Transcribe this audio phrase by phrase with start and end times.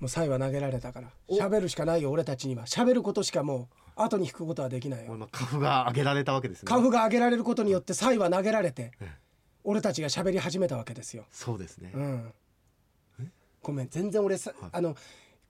[0.00, 1.08] もうサイは投げられたから。
[1.28, 1.36] お。
[1.36, 2.64] 喋るしかないよ俺たちには。
[2.64, 5.28] 喋ることしかもう後に引くことはできないよ。
[5.30, 6.66] カフが上げられたわけですね。
[6.66, 9.08] カフが上げられることによってサイは投げられてええ。
[9.62, 11.24] 俺たちが喋り始めたわけですよ。
[11.30, 12.32] そうですね、うん。
[13.62, 14.70] ごめん全然俺さ、はい。
[14.72, 14.96] あの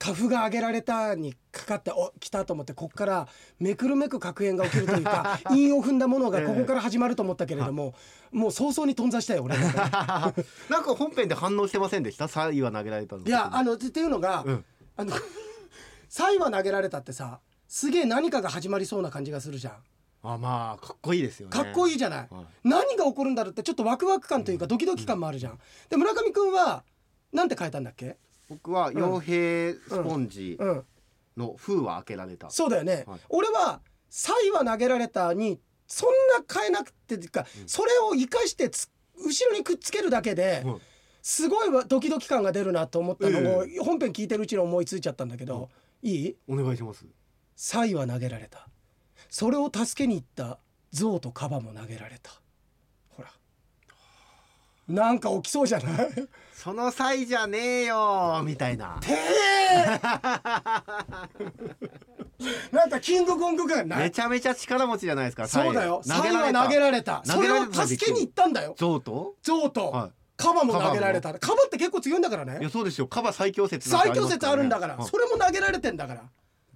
[0.01, 3.29] カフが上げられたにかかってお来たと思ってこっから
[3.59, 7.95] めくるめく確変が起きるというか 韻を踏んだものがここから始まると思ったけれども、
[8.33, 9.73] もう早々に頓挫したよ俺 なん
[10.33, 10.35] か
[10.97, 12.29] 本編で反応してませんでした？
[12.29, 13.25] サイは投げられたの。
[13.27, 14.65] いやあのっていうのが、うん。
[14.97, 15.13] あの
[16.09, 19.75] サイは投げられたってさすげえ何かが始まりそうな感じがするじゃん。
[20.23, 21.53] あまあかっこいいですよね。
[21.53, 22.47] かっこいいじゃない、はい。
[22.65, 25.59] 何が起こるんだろうってちょっとワクワク感というかドキドキ感もあるじゃん、
[25.91, 26.85] で村上くんは
[27.33, 28.17] なんて書いたんだっけ？
[28.51, 30.85] 僕は傭兵スポンジうん。
[31.37, 33.21] の封は開けられた、そうだよね、はい。
[33.31, 40.81] 俺は「サイは投げられた」にそんな変えなくてっていうか、それを生かしてつ後ろにくっつけるだけで、はい
[41.23, 43.59] すごいわドキドキ感が出るなと思ったの。
[43.59, 43.79] を、え。
[43.79, 45.69] 本編聞いてるうちに思いついちゃったんだけど、
[46.03, 46.37] いい？
[46.49, 47.05] お願いします
[47.55, 48.67] 「サイは投げられた」
[49.29, 50.59] それを助けに行った
[50.93, 52.40] 象とカバも投げられた
[54.91, 56.09] なんか起きそうじゃない？
[56.53, 58.99] その際じゃねえよみたいな。
[59.01, 59.87] てえ
[62.73, 64.01] なんかキングコング感ない？
[64.01, 66.03] めちゃめちゃ力持ちじゃないですかそうだよ。
[66.05, 67.23] サイはサイ投げられた。
[67.25, 68.75] それを投げられた助けに行ったんだよ。
[68.77, 69.35] 象と？
[69.43, 69.91] 象と。
[69.91, 71.33] はカバも投げられた。
[71.39, 72.59] カバって結構強いんだからね。
[72.61, 73.07] いやそうですよ。
[73.07, 74.97] カバ最強説なんて最強説あるんだから。
[74.97, 75.07] はい。
[75.07, 76.23] それも投げられてんだから。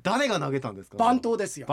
[0.03, 0.98] 誰が投げたんですか？
[0.98, 1.67] 番頭ですよ。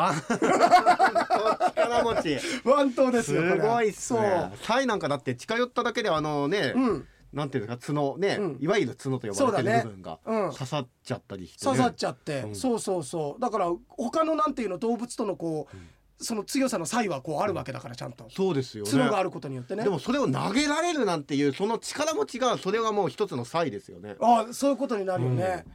[1.91, 3.41] 番力持ち番頭ですすよ。
[3.41, 6.83] これごいっすねサイなんかだって近寄っただけであのね、そう。
[6.83, 7.07] うん。
[7.33, 13.41] なんていうか角ね、うんいわゆる角と呼ばれてる部分がうん刺さっちゃったりして、ね刺さっちゃって、うんそうそうそう。
[13.41, 18.27] だから他のなんていうの動物とのこう、その強さの差異はこうあるわけだからちゃんと。
[18.29, 19.89] そうですよね角があることによってねで。
[19.89, 25.65] もそれを投げられるなんていうその力持ちがそれがもう一つの差異ですよねああ、そういうことになるよね。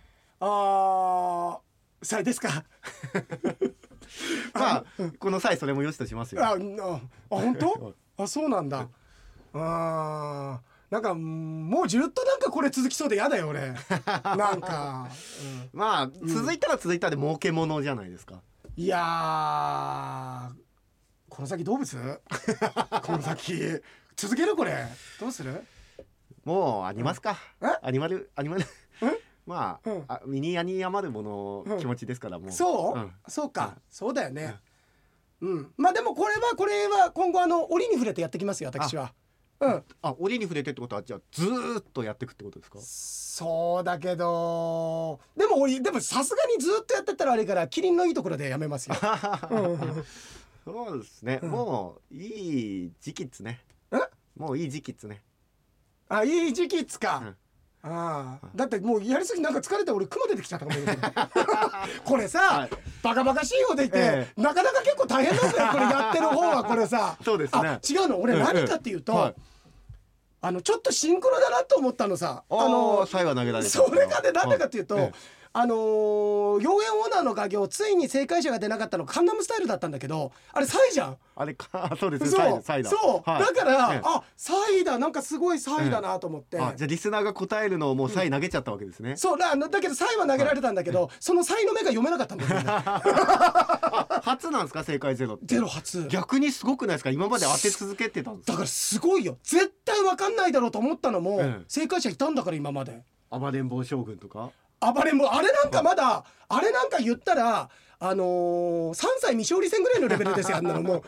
[0.41, 1.61] ああ、
[2.03, 2.65] 差異ですか。
[4.55, 4.85] まあ
[5.19, 7.95] この際それも良しとしますよあ、あ、あ本当？
[8.23, 8.89] あ、そうなんだ。
[9.53, 10.61] ああ、
[10.91, 13.73] なんかもうずっとなんかこれ続きそうでやだよ俺。
[14.25, 15.09] なんか、
[15.73, 18.43] まあ続いたら続いたで儲けものじゃないですか、
[18.77, 20.53] うん、いやー、
[21.29, 22.21] この先動物？
[23.03, 23.55] この先
[24.17, 24.87] 続けるこれ？
[25.21, 25.63] どうする？
[26.45, 27.67] もうありますか、え？
[27.83, 28.65] アニマルアニマル
[29.47, 30.05] まあ,、うん。
[30.09, 32.53] あ身に余るもの気持ちですからもう。
[32.53, 32.99] そう？
[32.99, 33.13] ん。
[33.29, 34.57] そうか、そうだよね。
[35.41, 39.13] うん、まあでもこれはこれは今後あの折に触れてやってきますよ私は。
[39.61, 39.85] うん。
[40.03, 42.79] あ折に触れてってことはじゃあずーっとやっていくってことですか？
[42.81, 48.97] そうだけどでも俺でもさすがにずっとやってたらあれからキリンのいいところでやめますよ。
[49.51, 50.05] うん。
[50.65, 53.61] そうですね、もういい時期っすね。
[53.93, 53.99] え？
[54.37, 55.23] もういい時期っすね。
[56.09, 57.19] あいい時期っつか。
[57.19, 57.37] うん
[57.89, 60.81] ああだってもうやりすぎなんか疲れて俺雲出てきちゃったかも
[62.05, 62.71] これさ、はい。
[63.03, 67.17] バカバカしいようで言って、えなかなか結構大変なんだよこれやってる方はこれさ。
[67.25, 67.69] そうですね。
[67.69, 68.21] あ違うの。
[68.21, 69.35] 俺ええ何かっていうと、はい。
[70.41, 72.43] あのちょっとシンクロだなと思ったのさ。
[72.49, 73.71] あの最後は投げられた。
[73.71, 75.13] それがねなんでかっていうと、
[75.59, 81.17] あのー、妖艶オーナーの画業ついに正解者が出なかったのカンナムスタイルだったんだけどあれサイじゃん？
[81.35, 82.63] あれかそうですそう。
[82.63, 83.41] サイだそう、はい。
[83.41, 84.01] だから、ええ。
[84.05, 84.99] あサイだ。
[84.99, 89.39] なんかすごいサイだなと思って、あじゃあリスナーが答えるのをもうサイ投げちゃったわけですね、そう。
[89.39, 92.65] だだけどサイは投げられたんだけど、そのサイの目が読めなかったんだよ、ね、
[94.25, 96.07] 初なんですか正解ゼロゼロ初。
[96.09, 97.09] 逆にすごくないですか？
[97.09, 99.39] 今まで当て続けてたんですだからすごいよ。
[99.43, 101.65] 絶対わかんないだろうと思ったのも、ええ。
[101.67, 103.03] 正解者いたんだから今まで。
[103.31, 104.51] 暴れん坊将軍とか？
[104.81, 111.03] 暴れん坊あれなんかまだあれなんか言ったらあのー、3歳未勝利戦ぐらいのレベルですよあんなのもう。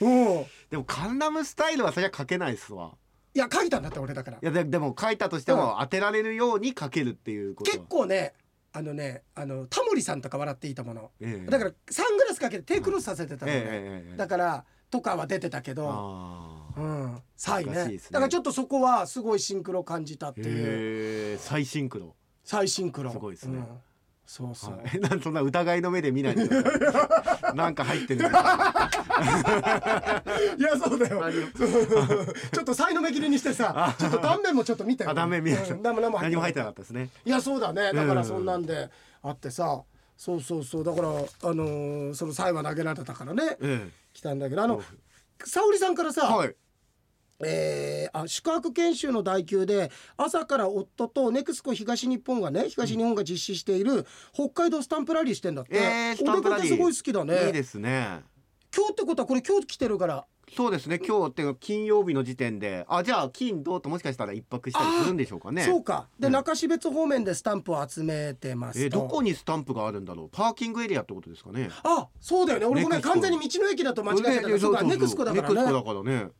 [0.00, 0.46] うん。
[0.70, 2.96] でもカンナムスタイルはそりゃ書けないっすわ。
[3.34, 4.38] いや書いたんだって俺だから。
[4.38, 7.70] いやででも書いたとしても当てられるように書けるっていうこと。
[7.70, 8.34] は結構ね
[8.72, 11.10] あのねあのタモリさんとか笑っていいともの。
[11.20, 11.50] ええ。
[11.50, 13.66] だからサングラスかけて手クロスさせてたのね、えええ
[14.06, 14.16] えええ。
[14.16, 15.88] だからとかは出てたけど。
[15.88, 16.80] あー。
[16.80, 17.22] うん。
[17.36, 17.70] サイね。
[17.70, 18.08] いですね。
[18.12, 20.46] だからちょっとそこはすごいシンクロ感じたっていう。
[20.48, 22.16] へえ最シンクロ
[22.50, 23.58] 最シンクロすごいですね。
[23.58, 23.66] うん。
[24.26, 24.98] そうそう、はい。
[24.98, 26.48] なんそんな疑いの目で見ないで。
[27.54, 28.22] なんか入ってる
[30.58, 31.22] いやそうだよ。
[32.52, 35.10] ちょっと才の目切りにしてさちょっと断面もちょっと見てよ。
[35.10, 35.72] あ断面見えた。
[35.72, 35.82] うん。
[35.82, 37.10] 何も入ってななかったですね。
[37.24, 37.92] いやそうだね。
[37.92, 38.90] だかうんらそんなんで
[39.22, 39.82] あってさ。
[40.16, 40.84] そうそうそう。
[40.84, 41.12] だからあ
[41.54, 43.56] のーその才は投げられたからね。
[43.60, 44.82] え来たんだけどあの
[45.44, 46.54] 沙織さんからさ、えはい
[47.44, 57.46] えーあ宿泊研修の代給で朝から夫とネクスコ東日本がね東日本が実施している北海道スタンプラリーしてんだって、えーお出かけすごい好きだね。
[57.46, 58.20] いいですね。
[58.76, 60.26] 今日ってことはこれ今日来てるから。
[60.56, 60.98] そうですね。
[60.98, 62.84] 今日っていうか金曜日の時点で。
[62.88, 65.62] あじゃあ金土ともしかしたら一泊したりするんでしょうかね。
[65.62, 66.08] そうか。
[66.18, 66.32] で、うん。
[66.32, 68.84] 中標津方面でスタンプを集めてますと。
[68.84, 70.28] えーどこにスタンプがあるんだろう？
[70.30, 71.70] パーキングエリアってことですかね。
[71.84, 72.66] あそうだよね。
[72.66, 76.30] 俺ごめん完全に道の駅だと間違えてたねそうかネクスコだからネクスコねだからね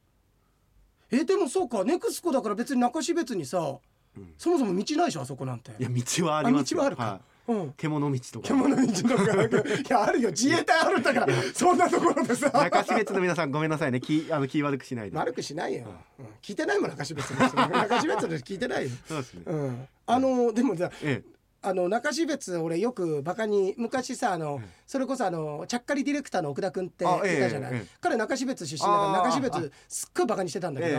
[1.12, 1.84] えでもそうか。
[1.84, 3.78] ネクスコだから別に中標津にさ、
[4.16, 4.34] うん。
[4.38, 5.72] そもそも道ないでしょあそこなんて。
[5.78, 7.02] いや道はあります道はあるか。
[7.02, 7.52] はい。
[7.52, 7.72] うん。
[7.76, 8.48] 獣道とか。
[8.48, 10.30] 獣道とか いやあるよ。
[10.30, 12.50] 自衛隊あるんだからそんなところでさ。
[12.52, 14.00] 中標津の皆さんごめんなさいね。
[14.00, 15.16] 気あの気悪くしないで。
[15.16, 15.86] 悪くしないよ、
[16.18, 16.26] うん。
[16.42, 17.56] 聞いてないもん中標津の人。
[17.56, 19.42] 中標津の人聞いてないよ、 そうですね。
[19.46, 21.22] うん、あのでもさえ
[21.62, 27.86] あの中標津俺よくバカに昔さあの、それこそあのちゃっかりディレクターの奥田君っていあたじゃない、ええええ。
[28.00, 30.98] 彼中標津出身だから中標津すっごいバカにしてたんだけど、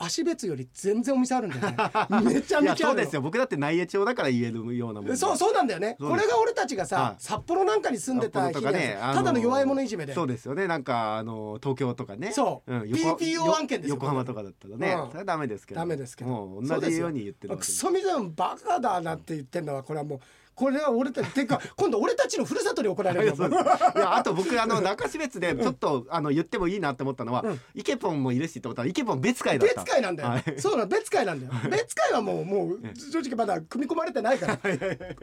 [0.00, 1.76] ええ足別より全然お店あるんだよね。
[2.22, 3.20] めちゃめちゃそうですよ。
[3.20, 5.96] 僕だって内江町だから言えるようなもんでそうそうなんだよね。
[5.98, 7.16] これが俺たちがさ、はい。
[7.18, 10.14] 札幌なんかに住んでた日札に幌とかねただの弱い者いじめで。
[10.14, 10.66] そうですよね。
[10.66, 12.32] なんかあの東京とかね。
[12.32, 12.86] そう。
[12.86, 15.80] 横 PPO 案件ですよ横浜とかだったらね、うんそれはダメですけど。
[15.80, 16.60] ダメですけど。
[16.62, 20.20] 同じように言ってるクソみたいなバカだなって言ってんのはこれはもう
[20.58, 27.60] これは俺たちてか 今度俺たちのふるさとに怒られるいやあと僕あの中標津でちょっと、あの言ってもいいなって思ったのは、うん。
[27.74, 29.82] イケポンもいるしって思ったらイケポン別会だった。
[29.82, 30.54] 別会なんだよ、はい。
[30.58, 31.52] そうなの別会なんだよ。
[31.70, 32.80] 別会はもうもう
[33.12, 34.58] 正直まだ組み込まれてないから。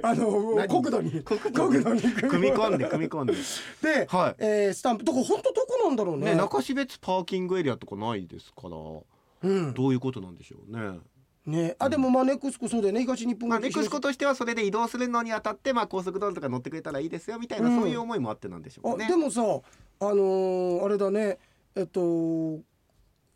[0.03, 0.69] あの何？
[0.69, 1.11] 国土に。
[1.23, 2.01] 国土国土に。
[2.01, 3.33] 組み込んで組み込んで。
[3.81, 4.35] で、はい。
[4.37, 5.03] えースタンプ。
[5.03, 6.31] どこ本当どこなんだろうね。
[6.31, 8.77] ね中標津パーキングエリアとかないですから。
[9.43, 9.73] うん。
[9.73, 10.99] どういうことなんでしょうね。
[11.45, 11.75] ね。
[11.80, 13.01] あでもまあネクスコそうだよね。
[13.01, 17.80] 東日本まあ、ネクスコとしてはそれで移動するのにあたって、まあ、高速道路とか乗ってくれたらいいですよみたいな、うん。
[17.80, 19.06] そういう思いもあってなんでしょうかね。
[19.06, 19.45] あでもさあ
[20.06, 21.38] のーあれだね。
[21.75, 22.59] えっと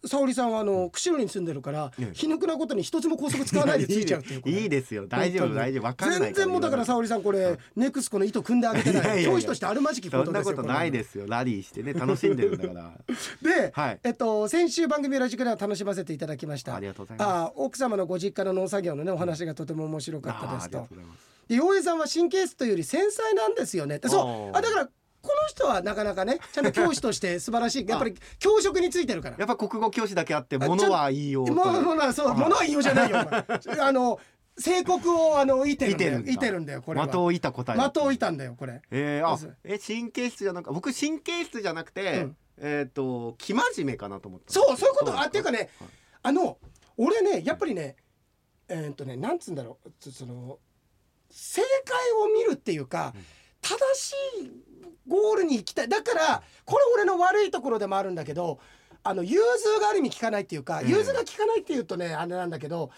[0.05, 5.07] 沙織さんはあの釧路に住んでるから、ね皮肉なことに一つも高速使わないでつ いちゃうっていういいですよ。
[5.07, 5.83] 大丈夫大丈夫。
[5.83, 11.25] わかんない全然もうだから沙織さんこれネクスコの糸組んであげてない教師としてあるまじきことですよそんなことないですよ。
[11.27, 12.93] ラリーしてね楽しんでるんだから。
[13.41, 13.99] で、はい。
[14.03, 16.75] えっと先週番組ラジクでは楽しませていただきました。
[16.75, 17.27] ありがとうございます。
[17.27, 20.87] あ奥様のご実家の農作業のねお話がとても面白かったですと。
[21.49, 23.99] 洋平さんは神経質というより繊細なんですよね。
[24.05, 24.57] そう。
[24.57, 24.89] あだから
[25.21, 27.88] この人はなかなかねちゃんと教師として素晴らしい。
[27.89, 29.36] やっぱり教職についてるから。
[29.38, 33.19] やっぱ国語教師だけあって物は言いよもうもうそう物は言いようじゃないよ。
[33.19, 33.92] あ。
[33.92, 34.19] の
[34.57, 36.19] 正国をあのいてるんだよ。
[36.19, 36.74] いてるんだ。
[36.74, 37.07] よこれは。
[37.07, 38.81] 的をいた答え的をいたんだよこれ。
[38.92, 42.38] えー、あえ神経質じゃなく僕神経質じゃなくて、うん。
[42.62, 45.19] えっ、と生真面目かなと思ったそうそういうこと。
[45.19, 45.89] あっていうかねはい。
[46.24, 46.57] あの
[46.98, 47.95] 俺ねやっぱりね
[48.68, 50.60] えーっとねなんつうんだろうそその
[51.31, 53.13] 正解を見るっていうか、
[53.62, 54.51] 正しい
[55.09, 55.89] ゴールに行きたい。
[55.89, 58.59] だからこれ俺の悪いところでもあるんだけど
[59.03, 62.91] あの融通がある意味効かないっていうか、うん融通が効かないっていうとねあれなんだけど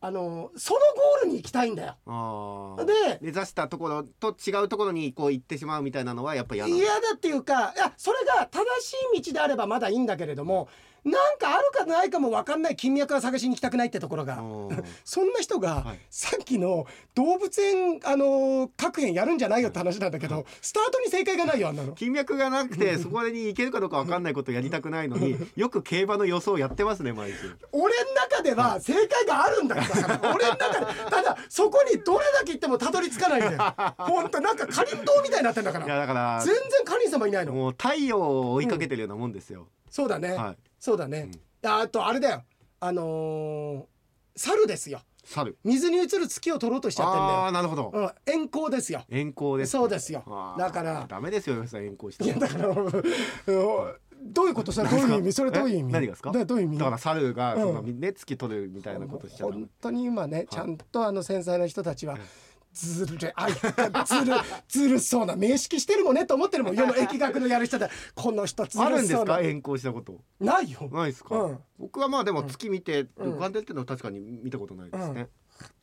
[0.00, 2.76] あのそのゴールに行きたいんだよ。
[2.86, 10.68] で目指したところと違うところにこう行ってしまうみたいなのはやっぱ嫌だ嫌だっていうかいやそれが正しい道であればまだいいんだけれども
[11.04, 12.76] なんかあるかないかも分かんない。
[12.76, 14.38] 金脈は探しに行きたくないってところが。
[14.38, 14.84] うん。
[15.04, 15.98] そんな人が、はい。
[16.10, 21.92] さっきの動物園あのー各園やるんじゃないよって話なんだけど、スタートに正解がないよあんなの。
[21.96, 27.54] 金脈がなくてそこに行けるかどうかわかんないことをやりたくないのに よく競馬の予想やってますね毎週。
[27.72, 31.10] 俺の中では正解があるんだから俺の中で。
[31.10, 33.94] ただそこにどれだけ行ってもたどり着かないんだよ。
[33.98, 37.52] ほんとなんかかりんとうみたいになってんだかいやらだから全然かりん様いないの。
[37.52, 41.30] もう太陽を追いかけてるようなもんですよ、そうだね、はいそうだね、
[41.64, 42.42] ああとあれだよ。
[42.78, 45.00] あのー猿ですよ。
[45.24, 45.56] 猿。
[45.64, 47.30] 水に映る月を取ろうとしちゃってんだよ。
[47.38, 47.90] ああなるほど。
[47.94, 49.02] うん、遠行ですよ。
[49.08, 50.22] 遠行ですそうですよ。
[50.58, 51.06] だから。
[51.08, 52.92] ダメですよ遠行していやだからうん。
[54.26, 54.72] どういうこと？
[54.72, 55.32] それどういう意味？
[55.32, 55.88] それどういう意味？
[55.88, 56.32] え何がですか？
[56.32, 56.78] だどういう意味？
[56.78, 57.98] だから猿がその、うん。
[57.98, 62.18] ね月取るみたいなことしちゃダメ本当に今ねちゃんとあの繊細な人たちは
[62.74, 63.60] ずるあいず
[64.24, 64.36] る
[64.68, 66.74] ずるそうな名識してるもんねと思ってるもん。
[66.76, 68.86] 世の疫学のやる人でこの人ずるそうな。
[68.86, 69.40] あるんですか？
[69.40, 70.20] 遠行したこと。
[70.40, 70.90] ないよ。
[70.92, 71.58] ないですか、うん。
[71.78, 75.28] 僕はまあでも月見てうん浮かんでるっていうのは確かに見たことないですね、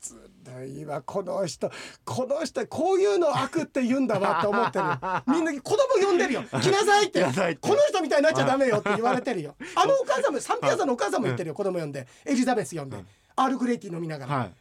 [0.01, 0.15] ず
[0.60, 1.71] るいわこの人。
[2.03, 5.00] この人こういうの悪って言うんだわって思ってるよ。
[5.27, 6.43] みんな子供呼んでるよ。
[6.43, 7.21] 来なさいって。
[7.21, 7.69] 来なさいって。
[7.69, 9.55] この人みたいになっちゃダメよって言われてるよ。
[9.75, 11.53] あのお母さんもサンピアさんのお母さんも言ってるよ。
[11.55, 12.05] 子供呼んで。
[12.25, 12.98] エリザベス呼んで。
[13.38, 14.36] アールグレイティー飲みながら。
[14.36, 14.53] はい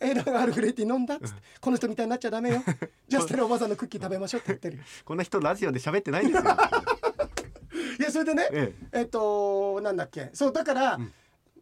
[0.00, 1.16] えー、だからアールグレイティー飲んだ？
[1.16, 2.62] っつって、この人みたいになっちゃダメよ。
[3.08, 4.70] じゃあステラおばさんのクッキー食べましょうって言って。
[4.70, 6.50] るよ こんな人ラジオで喋ってないんですよ。
[8.00, 9.02] いやそれでねええ。
[9.02, 10.30] っとなんだっけ。
[10.32, 10.98] そうだから、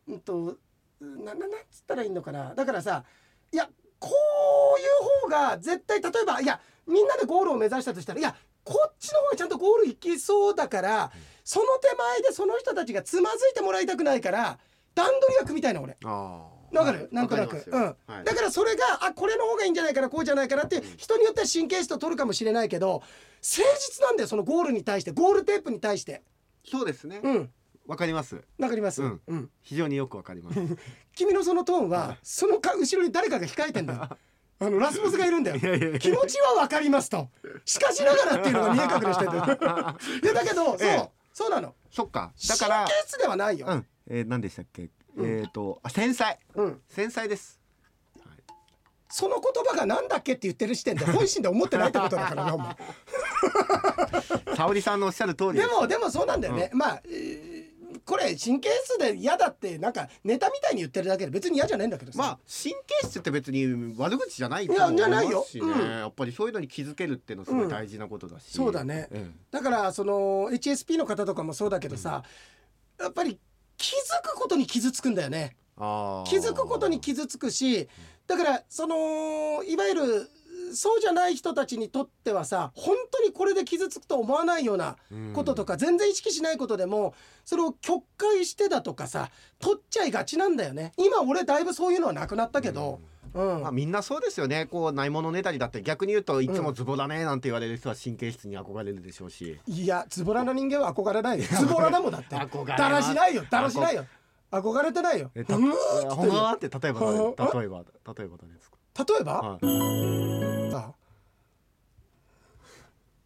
[0.08, 0.56] うん、と
[1.00, 2.54] なななんつったらいいのかな。
[2.54, 3.04] だからさ
[3.52, 8.34] いやこういう方が絶対例えばいやみんなでゴールを目指したとしたらいや
[8.64, 11.12] こっちの方がちゃんとゴール行きそうだから、
[11.44, 14.58] その手前でその人たちがつまずいてもらいたくないから
[14.94, 15.94] 段取りが組みたいの俺。
[15.94, 17.08] えああわかる、はい。
[17.12, 23.02] なんとなく、うん、だからそれがあこれの方がいいんじゃないかなこうじゃないかなって人によっては神経質を取るかもしれないけど
[23.42, 26.22] 誠実なんだよそのゴールに対してゴールテープに対して。
[26.64, 27.50] そうですね、うん。
[27.86, 28.40] わかります。
[28.58, 29.20] わかります、うん。
[29.26, 29.50] うん。
[29.62, 30.58] 非常によくわかります。
[31.16, 34.08] 君のそのトーンはそのか後ろに誰かが控えてんだよ。
[34.60, 35.56] あのラスボスがいるんだよ。
[35.56, 35.98] いやいやいや。
[35.98, 37.28] 気持ちはわかりますと。
[37.64, 39.30] しかしながらっていうのが見え隠れしてる
[40.22, 41.10] いやだけどそう、ええ。
[41.32, 41.74] そうなの。
[41.90, 42.32] そっか。
[42.48, 43.86] だから神経質ではないよ、うん。
[44.06, 46.38] えー、何でしたっけ、うんえっ、とあ繊細。
[46.54, 47.60] うん、繊細です。
[49.08, 52.76] その言葉がなんだっけって言ってる時点で本心で思ってないってことだからな お前。
[54.56, 57.72] 沙織さんのおっしゃる通りでもでもそうなんだよね、まあ、えー
[58.04, 65.38] これ神経質で嫌だってなんかネタみたいに言ってるだけで別に嫌じゃないんだけどさ、まあ神経質って別に悪口じゃないと思いいやじゃないよ。
[65.40, 65.90] ますしねうん。
[65.90, 69.08] やっぱりそういうのに気づけるっていうのはすごい大事なことだし、そうだね。
[69.10, 72.24] えだからその HSP の方とかもそうだけどさ、
[72.98, 73.38] やっぱり
[73.82, 75.56] 気づくことに傷つくんだよね。
[75.76, 77.88] 気づくことに傷つくし
[78.28, 80.30] だからそのいわゆる
[80.74, 84.96] そうじゃない人たちにとってはさ本当にこれで傷つくと思わないような
[85.34, 90.92] こととか、全然意識しないことでもそれを曲解してだとかさ取っちゃいがちなんだよね。
[90.96, 94.66] 今俺だいぶそういうのはなくなったけど、うんまあ、みんなそうですよね。
[94.66, 95.82] こうないものねだりだって。
[95.82, 101.46] 逆に言うといつもズボラねなんて言われる人は神経質に憧れるでしょうし、いやズボラな人間は憧れないよ。
[101.46, 102.36] ズボラだもんだって。
[102.36, 103.44] 憧れだらしないよ。
[103.50, 104.06] だらしないよ。
[104.50, 105.30] 憧れてないよ。
[105.34, 105.74] えたうーんっ
[106.14, 106.52] ほんま？
[106.52, 107.84] って例えば例えば例えば
[108.36, 110.74] 誰ですか、例えば、はい。
[110.74, 110.92] あ。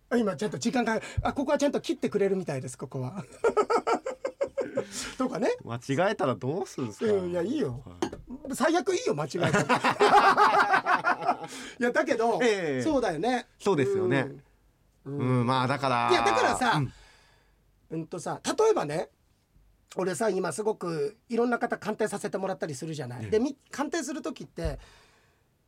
[0.09, 3.25] あ今ちゃんと時間があここはちゃんと切ってくれるみたいですここは。
[5.19, 5.57] とかね。
[5.65, 7.83] 間違えたらどうするんですか、うんいやいいよ。
[7.85, 8.15] はい
[8.54, 9.38] 最悪いいよ間違えて
[11.80, 12.83] いやだけど、ええ。
[12.83, 13.47] そうだよね。
[13.59, 14.28] そうですよね。
[15.04, 15.18] うん。
[15.18, 16.92] うん、まあだからいやだからさうん。
[17.90, 19.11] うんとさ例えばね
[19.95, 23.25] 俺さ今すごくいろんな方鑑定させてもらったりするじゃない。
[23.25, 24.80] ええでみ鑑定する時って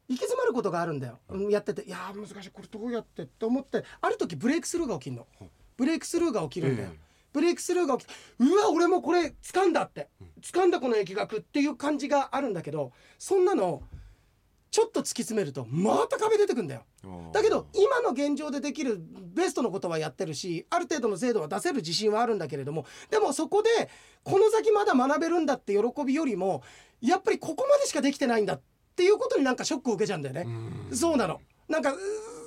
[0.08, 1.50] 行き詰まることがあるんだよ、うん。
[1.50, 5.26] やってていやー難しいこれどうやってって思ってある時ブレイクスルーが起きるの。
[5.76, 7.07] ブレイクスルーが起きるんだよ、ええ
[7.38, 10.09] ブレイクスルーが起きてうわ俺もこれ掴んだって
[10.42, 13.80] 掴んだこの疫学っていう感じがあるんだけどそんなの
[14.73, 16.83] ちょっと突き詰めるとまた壁出てくんだよ。
[17.33, 19.00] だけど今の現状でできる
[19.35, 23.71] ベストのことはやってるしある程度の精度は出せる自信はあるんだけれどもでもそこで
[24.25, 26.62] この先まだ学べるんだって喜びよりも
[27.00, 28.61] やっぱりここまでしかできてないんだっ
[28.97, 30.42] ていうことになんかショックを受けちゃうんだよね。
[30.90, 30.97] うん。
[30.97, 31.40] そうなの。
[31.68, 31.95] なんか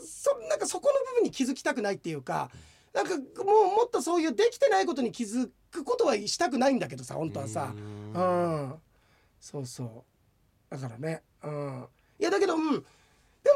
[0.06, 2.52] そなんかそこの部分に気づきたくないっていうか
[2.94, 3.46] なんかもう
[3.78, 7.74] もっとそういうできてないことに気づくことはしたくないんだけどさ本当はさ。
[7.74, 8.76] うん、
[9.40, 10.04] そうそう。
[10.70, 11.86] だからね、うん、
[12.20, 12.86] いやだけど、うん、で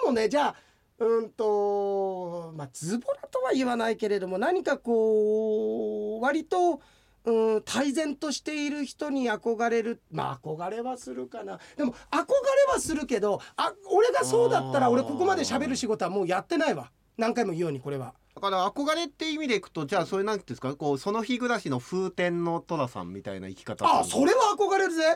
[0.05, 0.55] もねじゃあ
[0.99, 6.81] うんとまあズボラとは言わないけれども何かこう割と、
[7.25, 11.59] うん、泰然としている人に憧れるまあ憧れはするかな。
[11.75, 16.91] でも憧れはするけどあ俺がそうだったら俺ここまで喋る仕事はもうやってないわ。
[17.17, 18.13] 何回も言うようにこれは。
[18.35, 25.15] だから憧れって意味でいくとじゃあそれなんていうんですかこうその日暮らしの風天の寅さんみたいな生き方あそれは憧れるぜ。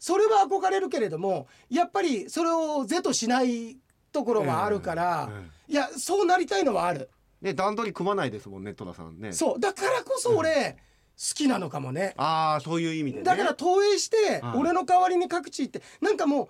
[0.00, 3.76] それは憧れるけれどもやっぱりそれを是としない
[4.10, 5.30] ところはあるから、
[5.68, 7.10] えいやそうなりたいのはある、
[7.42, 9.32] えね段取り組まないですもんね寅さんね。
[9.32, 10.78] そうだからこそ俺、
[11.16, 12.14] 好きなのかもね。
[12.16, 13.24] ああそういう意味でね。
[13.24, 16.48] だから投影してはい俺の代わりに各地行ってなんかもう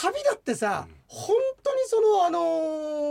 [0.00, 2.38] 旅だってさ、本当にそのあの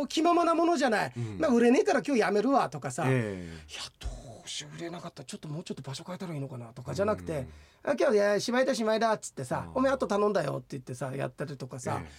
[0.03, 1.37] ー気ままなものじゃない、うん。
[1.39, 3.59] まあ売れねえから今日やめるわとかさ、いやえ
[3.99, 4.07] ど
[4.45, 5.23] うしよう売れなかった。
[5.23, 7.45] らちょっともうちょっと場所変えたらいいのかなとかじゃなくて、
[7.83, 7.91] うん。
[7.91, 9.77] あ今日いやしまいだしまいだっつってさ、うん。
[9.79, 12.09] おめえあと頼んだよって言ってさやったりとかえさ、え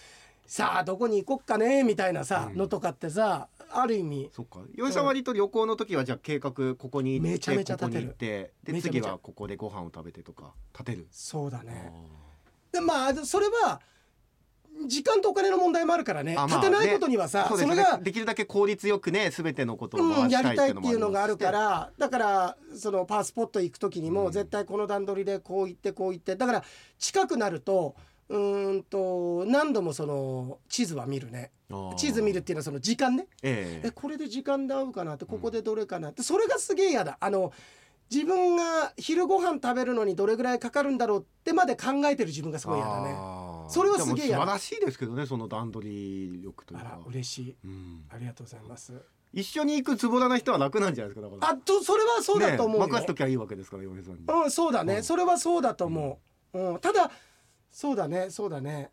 [0.45, 2.57] さあどこに行こっかねみたいなさ、うん。
[2.57, 4.29] のとかってさある意味。
[4.33, 4.59] そっか。
[4.75, 8.03] 岩井さん割と旅行の時はじゃあ計画ここに行ってめちゃめちゃ立てる。
[8.07, 11.07] 行ってで次はここでご飯を食べてとか立てる。
[11.09, 11.91] そうだね。
[12.71, 13.81] あでまあそれは
[14.87, 16.35] 時間とお金の問題もあるからね。
[16.37, 17.63] あまあ立てないことにはさ、そね。
[17.63, 24.31] それが、できるだけ効率よくね全てのことをやりたいってていううのがあるからだからそのパースポット行く時にも、うん。
[24.31, 26.63] 絶対この段取りでこう行ってこう行ってだから
[26.97, 27.95] 近くなると
[28.29, 31.51] うーんと何度もその地図は見るね。
[31.97, 33.27] 地図見るっていうのはその時間ね。
[33.43, 33.87] ええ。
[33.87, 37.17] えこれで時間で合うかなってここでどれかなってそれがすげえ嫌だ。
[37.19, 37.51] あの
[38.11, 43.15] 自分が昼ご飯食べるのにどれぐらいかかるんだろうってまで考えてる自分がすごい嫌だね。
[43.69, 46.41] それはすげえ素晴らしいですけどねその段取り。
[46.41, 47.55] 力というあから嬉しい。
[47.63, 48.05] うん。
[48.09, 48.93] ありがとうございます。
[49.31, 54.19] 一緒に行くズボラな人は楽なんじゃないですかあとそれはそうだと思う任せときゃいいわけですから嫁さんに。
[54.27, 55.03] うんそうだね、うん。
[55.03, 56.19] それはそうだと思
[56.53, 57.11] う、うん、ただ
[57.69, 58.91] そうだねそうだね。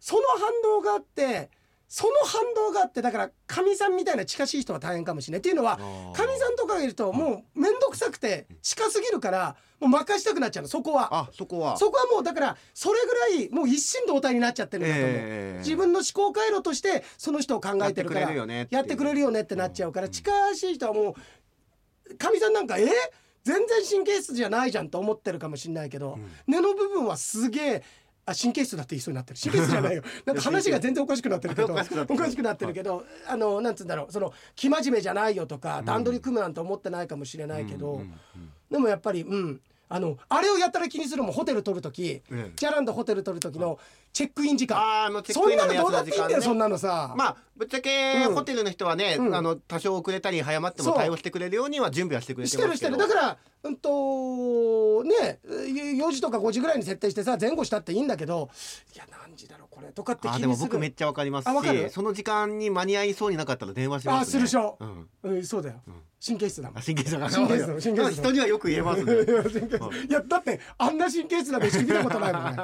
[0.00, 1.50] その反動があって
[1.88, 5.38] その反動があってだからかみさんみたいな近しい人は大変かもしれない。
[5.38, 5.82] っていうのはか
[6.26, 11.08] みさんとかがいるともう面倒くさくて近すぎるからもう任したくなっちゃうのそこは。
[11.14, 11.78] あそこは。
[11.78, 15.58] そこはもうだからそれぐらいもう一心同体になっちゃってるんだと思う、ええ。
[15.60, 18.32] 自分の思考回路としてその人を考えてるから
[18.70, 20.12] やってくれるよねってなっちゃうから、うん。
[20.12, 21.16] 近しい人はも
[22.10, 22.86] うかみさんなんか「え？
[23.44, 27.82] 全然神経質じゃないじゃんと思ってるかもしれないけど、根の部分はすげえ
[28.28, 29.40] あ神経質だって言いそうになってる。
[29.40, 30.02] 神経質じゃないよ。
[30.26, 31.94] なんか話が全然おかしくなってるけどおかしく
[32.42, 32.74] なってる。
[32.74, 34.12] けどあのなんつうんだろう。
[34.12, 38.02] その生真面目じゃないよとか段取り組むなんて思ってないかもしれないけど、
[38.70, 39.60] でもやっぱりうん。
[39.90, 41.32] あのあれをやったら気にするもん。
[41.32, 43.78] ホテル取る時、うんジャランドホテル取る時の
[44.12, 48.34] チェックイン時間、あーあのチェックインのやつどうだっていいんだよ、の時間ねそんなのさ、まあぶっちゃけうん。
[48.34, 49.34] ホテルの人はね、うん。
[49.34, 52.96] あの多少遅れたり早まっても対応してくれるようには準備はしてくれてしてるしてる。
[52.96, 58.48] だからうんとね4時とか5時ぐらいに設定してさ前後したっていいんだけど
[58.94, 64.20] いや何時だろうこれとかって気あでも僕めっちゃわかりますしその時間に間に合いそうになかったら電話しますね。
[64.22, 64.76] あするでしょ。
[64.78, 65.08] うん。
[65.24, 65.80] うん、そうだよ、
[66.24, 66.78] 神経質だもん。
[66.78, 69.12] あ神経質だ神経質だ 神経質だ人にはよく言えますね。
[69.12, 70.08] い や神経質。
[70.08, 72.56] いやだってあんな神経質な飯見たことないもんね。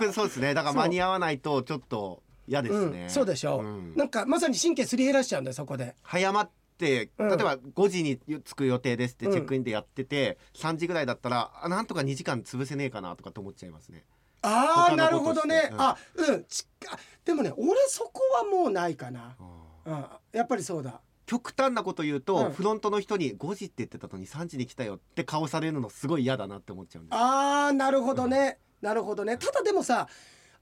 [0.00, 0.54] 僕 そうですね。
[0.54, 3.94] だから間に合わないとちょっと嫌ですね、うん、そうでしょ、ん。
[3.96, 5.94] なんかまさに神経すり減らしちゃうんだよそこで。
[6.02, 7.28] 早まってうん。
[7.28, 9.32] 例えば5時に着く予定ですってうん。
[9.32, 14.04] チェックインでやってて、3時ぐらいだったらあなんとか2時間潰せねえかなとかって思っちゃいますね。
[14.42, 15.80] ああなるほどね、うん。
[15.80, 16.44] あうん。
[16.44, 19.36] ちあでもね俺そこはもうないかな、
[19.86, 21.00] うん、やっぱりそうだ。
[21.26, 22.52] 極端なこと言うと、うん。
[22.52, 29.36] フロントの人に5時って言ってたのに3時に来たよって顔されるのすごい嫌だなって思っちゃうんですあーなるほどね、なるほどね。
[29.36, 30.08] ただでもさ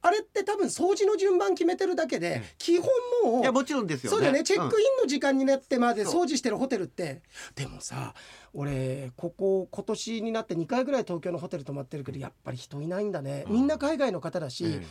[0.05, 2.43] あれって多分掃除の順番決めてるだけで、うん。
[2.59, 2.89] 基本
[3.25, 4.17] もういやもちろんですよね。
[4.17, 4.43] そうだよね。
[4.43, 7.23] チェックインの時間になってまで掃除してるホテルって。
[7.55, 8.15] でもさ
[8.55, 13.45] 俺ここ今年になって2回ぐらい東京のホテル泊まってるけどやっぱり人いないんだね。
[13.49, 14.87] みんな海外の方だし、うん。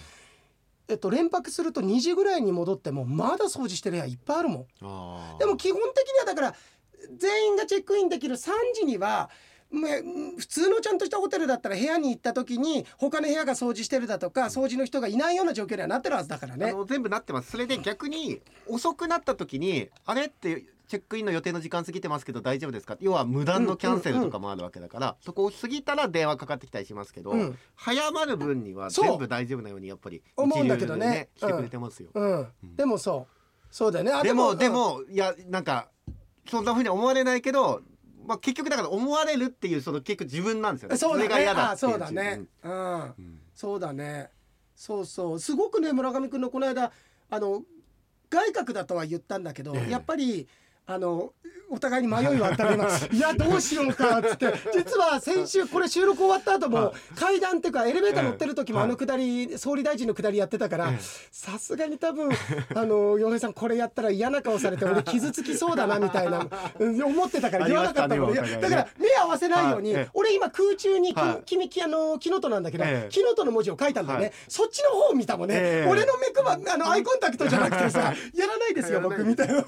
[0.88, 4.66] えっと、連泊すると2時ぐらいに戻ってもまだ掃除してる部屋いっぱいあるもん。
[5.40, 6.56] でも基本的にはだから
[7.18, 9.30] 全員がチェックインできる3時にはまあ
[9.72, 16.74] 普通のちゃんとしたホテルだったら部屋に行った時に他の部屋が掃除してるだとか掃除の人がいないような状況にはなってるはずだからあね。
[16.74, 17.52] の全部なってます。
[17.52, 22.98] それで逆に遅くなった時にあれってチェックインの予定の時間過ぎてますけど大丈夫ですか？
[23.00, 27.58] 要は無断のキャンセルとかもあるわけだから、そこを過ぎたら電話かかってきたりしますけど、うん。
[27.76, 31.30] 早まる分には全部大丈夫なようにやっぱり思うんだけどね。
[31.38, 33.34] 来てくれてますよ、うん、でもそう。
[33.72, 34.12] そうだよね。
[34.12, 34.74] あでもでうん。
[34.74, 35.88] もいやなんか
[36.50, 37.82] そんな風に思われないけど、
[38.26, 40.98] まあ、結局だから思われるっていうその結局自分なんですよね。
[40.98, 41.24] そうだね。
[41.24, 41.92] れが嫌だあっていう。
[41.92, 43.02] そうだね、うん。
[43.02, 43.40] うん。
[43.54, 44.30] そうだね。
[44.76, 45.40] そうそう。
[45.40, 46.92] すごくね村上君のこの間
[47.30, 47.64] あの
[48.30, 49.92] 外角だとは言ったんだけど、ええ。
[49.92, 50.48] やっぱり
[50.94, 51.32] あの
[51.74, 54.54] お互いに迷いはあったりますいやどうしようかっつって。
[54.74, 60.98] 実は先週これ収録終わった後も階段っていうかエレベーター乗ってる時もええあのくだり総理大臣のくだりやってたからええ。
[61.32, 62.30] さすがに多分
[62.76, 66.46] あの洋平さんこれやったら嫌な顔されて俺 傷つきそうだなみたいな
[66.78, 68.34] うん思ってたから言わなかったの。
[68.34, 73.10] だから目合わせないように俺今空中に君きあの木のとなんだけどええ。
[73.10, 74.34] 木のとの文字を書いたんだよね、はい。
[74.50, 75.90] そっちの方を見たもんね、ええ。
[75.90, 78.00] 俺の目くばあのアイコンタクトじゃなくてさ
[78.36, 79.64] やらないですよ僕みたいな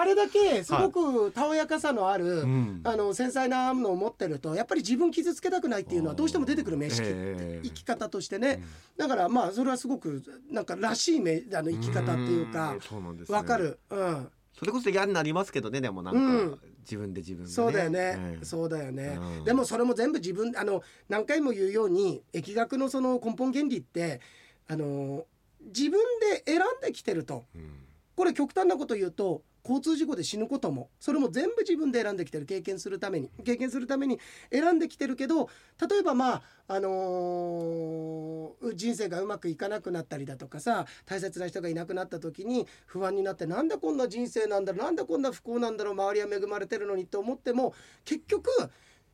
[0.00, 2.80] あれだけすごくたおやかさのある、ん。
[2.84, 8.62] あの繊細なのを持ってるとやっぱり自分傷つけたくないっていうのはどうしても出てくる名識、ええ生き方としてね、
[8.96, 13.36] だからまあそれはすごくなんからしいめあの生き方っていうかうなんですね。
[13.36, 16.58] わかる、うん、それこそ嫌になりますけどねでもなんか、うん。
[16.80, 18.44] 自分で自分で、ね、そうだよね、ええ。
[18.44, 19.44] そうだよね、うん。
[19.44, 24.20] でもそれも全部自分あの何回も言うように疫学のその根本原理って
[24.68, 25.26] あの
[25.66, 27.46] 自分で選んできてると。
[27.54, 27.88] うん。
[28.16, 34.18] これ極端なこと言うと交通事故で死ぬこともそれも全部自分で選んできてる経験するために経験するために
[34.50, 35.48] 選んできてるけど
[35.88, 48.50] 例えばまああのー人生がうまくいかなくなったりだとかさ大切な人がいなくなった時に不安になってなんでこんな人生なんだろうなんでこんな不幸なんだろう周りは恵まれてるのにと思っても結局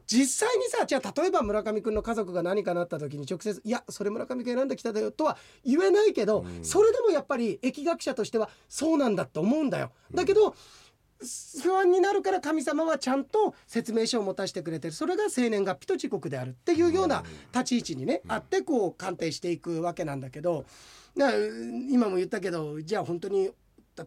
[0.07, 6.65] 実際にさじゃあ例えば村上君の家族が何かなった時に直接「いやそれ村上君選んできただよ」とは言えないけど、うん。
[6.65, 9.93] それでもやっぱり疫学者としてはそうなんだと思うんだよ。
[10.13, 10.55] だけど、
[11.63, 14.95] 不安になるから神様はちゃんと説明書を持たせてくれてる。
[14.95, 20.65] それが生年月日と時刻であるっていうような立ち位置にね、あってこう鑑定していくわけなんだけど。
[21.91, 23.49] 今も言ったけどじゃあ本当に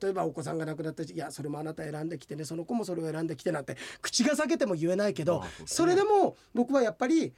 [0.01, 7.33] 例えばお子さんが亡くなった時いやそれもあなた選んできてねその子もそれを選んできてなんて口が裂けても言えないけど、まあそれでも僕はやっぱり、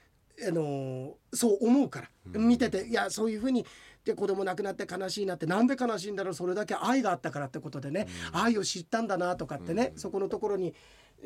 [0.47, 2.09] あのーそう思うから、
[2.39, 3.65] 見てていやそういうふうに
[4.03, 10.73] で子供亡くなって悲しいなってなんで悲しいんだろうそれだけ愛があったからってことでね、愛を知ったんだなとかってね、そこのところに、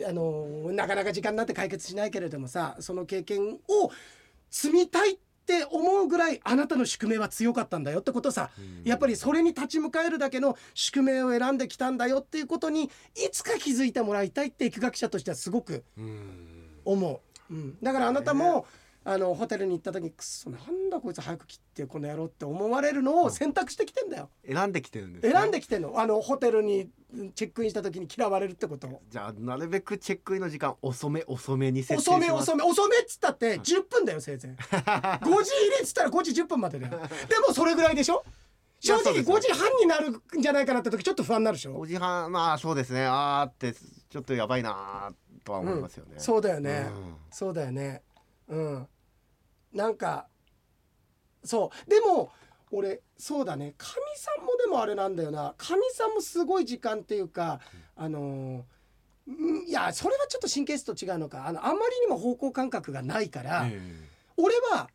[0.08, 3.92] あのーなかなか時間になって解決しないけれどもさその経験を
[4.50, 5.33] 積みたいって
[5.70, 8.50] 思うぐらいあなたの宿命は強かったんだよってことさ、
[8.84, 12.90] やっぱりそれに立ち向かえるだけの宿命を選んできたんだよっていうことにい
[13.32, 15.84] つか気づいてもらいたいって疫学者としてはすごく
[16.86, 18.66] 思う、うん、だからあなたも、
[19.06, 26.00] あのホテルに行った時にくそなんだこいつ早く切ってこの野郎って思われるのを選択してきてんだよ、選んできてるんです、ね、選んできてんの。
[26.00, 26.90] あのホテルに
[27.36, 29.02] チェックインした時に嫌われるってこと。
[29.10, 32.28] じゃあなるべくチェックインの時間遅め遅めに設定し遅ます。
[32.28, 32.64] め遅め。
[32.64, 34.52] 遅めっつったって10分だよせいぜい。
[34.62, 36.92] 5時入れっつったら5時10分までだよ。
[37.28, 38.24] でもそれぐらいでしょ？
[38.80, 43.06] 正直いやそうです5時半になるんじゃないかなって時ちょっと不安になるでしょ？5時半まあそうですね。
[43.06, 47.16] あーってちょっとやばいなーとは思いますよね、そうだよね、うん。
[47.30, 48.02] そうだよね。
[48.48, 48.88] うん
[49.74, 50.28] なんか
[51.44, 51.90] そう。
[51.90, 52.32] でも
[52.72, 53.76] 俺そうだね。
[53.78, 55.54] かみさんもでもあれなんだよな。
[55.58, 57.60] かみさんもすごい時間っていうか
[57.96, 61.48] あのーんいやそれはちょっと神経質と違うのか。
[61.48, 63.80] あのあんまりにも方向感覚がないから、え
[64.38, 64.90] 俺は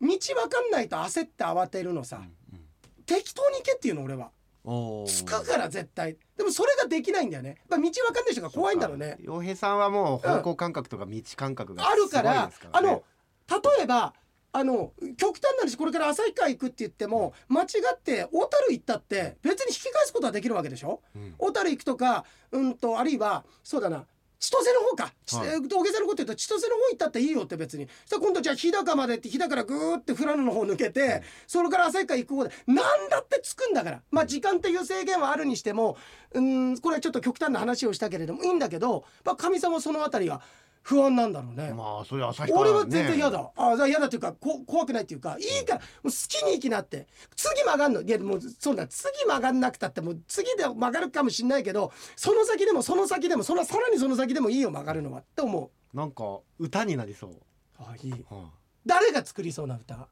[0.00, 2.60] 道わかんないと焦って慌てるのさ、えうん。
[3.06, 4.30] 適当に行けっていうの俺は。
[4.64, 5.06] おー。
[5.06, 6.16] 着くから絶対。
[6.36, 9.16] でもそれができないんだよね、まあ、道わかんない人が怖いんだろうね。
[9.20, 13.02] 洋平さんはもう方向感覚とか道感覚があるからあの
[13.48, 14.14] 例えば
[14.52, 21.02] あの極端な話これから旭川行くって言っても間違って小樽行ったって別に引き返すことはできるわけでしょ？
[21.14, 21.34] うん。
[21.36, 24.06] 小樽行くとかうんとあるいはそうだな
[24.38, 25.48] 千歳の方か、ちはい。
[25.48, 27.88] えー大げさなこと言うと千歳の方行ったっていいよって別に。
[28.04, 34.02] そしたら今度じゃあ日高までって日高からぐーって富良野の方抜けて、それから旭川行く方でなんだって着くんだから。
[34.10, 35.96] まあ時間っていう制限はあるにしても
[36.32, 40.42] うんこれはちょっと極端な話をしたけれどもいいんだけどまあかみさんはそのあたりは
[40.86, 41.74] 不安なんだろうね。
[41.74, 47.08] まあそれは旭川俺は全然嫌ねだ、ああ嫌だっていうかこ怖くないっていうかいいからもう好きに行きなって。
[47.34, 48.02] 次曲がんの。
[48.02, 48.86] いやもうそうだ。
[48.86, 55.96] 次曲がんなくたってもう次で曲がるかもしんないけどその先でもその先でもそのさらにその先でもいいよ曲がるのはって思う。
[55.96, 57.32] なんか歌になりそう、
[57.78, 58.12] あいい。
[58.30, 58.50] は
[58.86, 60.06] 誰が作りそうな歌？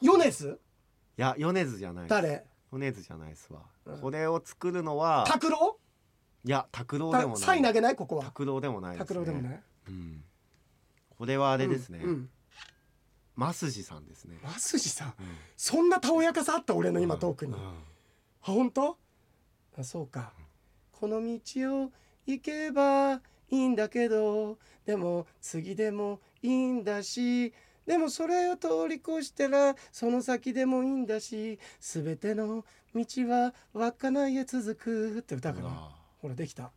[0.00, 0.60] 米津？
[1.18, 2.08] い、いや米津じゃない。
[2.08, 2.44] 誰？
[2.70, 4.00] 米津じゃないですわ、うん。
[4.00, 5.80] これを作るのは拓郎？
[6.44, 7.36] いや拓郎でもない。
[7.38, 7.96] サイ投げない？
[7.96, 8.24] ここは。
[8.26, 9.60] 拓郎でもない拓郎でもない？
[9.88, 10.24] うん、
[11.18, 12.30] これはあれですね、うんうん。
[13.36, 15.08] 増地さんですね、増地さん？
[15.08, 15.14] うん。
[15.56, 17.52] そんなたおやかさあった俺の今トークに。
[17.52, 17.58] うん。
[17.58, 17.74] あ
[18.40, 18.96] 本当？
[19.78, 20.32] あそうか。
[20.92, 21.92] この道を
[22.26, 23.20] 行けばい
[23.50, 27.52] いんだけどでも次でもいいんだし
[27.86, 35.94] でもそれを通り越したらその先でもいいんだし全ての道は稚内へ続くって歌かな。
[36.22, 36.72] ほらできた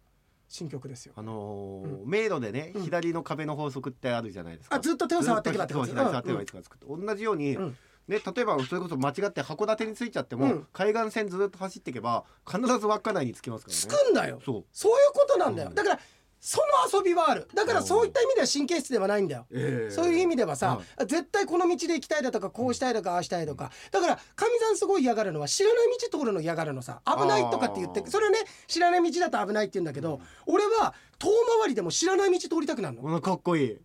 [0.49, 1.13] 新曲ですよ。
[1.15, 2.83] あのー迷路でね、うん。
[2.83, 4.75] 左の壁の法則ってあるじゃないですか。
[4.75, 7.77] あずっと手を触っていけばって左触ってばいつかつくって同じように、うん。
[8.07, 10.67] ね、例えばそれこそ間違って函館に着いちゃっても、うん。
[10.73, 14.41] 海岸線ずっと走っていけば必ず稚内に着きますからつねくんだよ。
[14.43, 15.69] そう、そういうことなんだよ。
[15.69, 15.75] うん。
[15.75, 15.99] だから
[16.39, 16.61] そ
[16.93, 17.47] の遊びはある。
[17.53, 19.45] だからそういった意味では神経質ではないんだよ。
[19.51, 19.91] ええ。
[19.91, 23.71] そういう意味ではさ、は絶対この道で行きたいだとかこうしたいとかああしたいとか。
[23.91, 24.21] だからか
[24.51, 27.01] みさんすごい嫌がるのは知らない道通るの嫌がるのさ。
[27.05, 31.29] 危ないとかって言ってそれね知らない道だと危ないって言うんだけど、俺は遠
[31.61, 33.01] 回りでも知らない道通りたくなるの。
[33.01, 33.77] このかっこいい。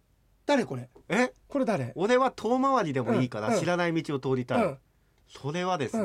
[0.47, 0.91] 誰これ？
[1.09, 1.33] え？
[1.49, 1.93] これ誰？
[1.97, 3.59] 俺は遠回りでもいいから、うん。
[3.59, 4.79] 知らない道を通りたい、うん。
[5.27, 6.03] それはですね、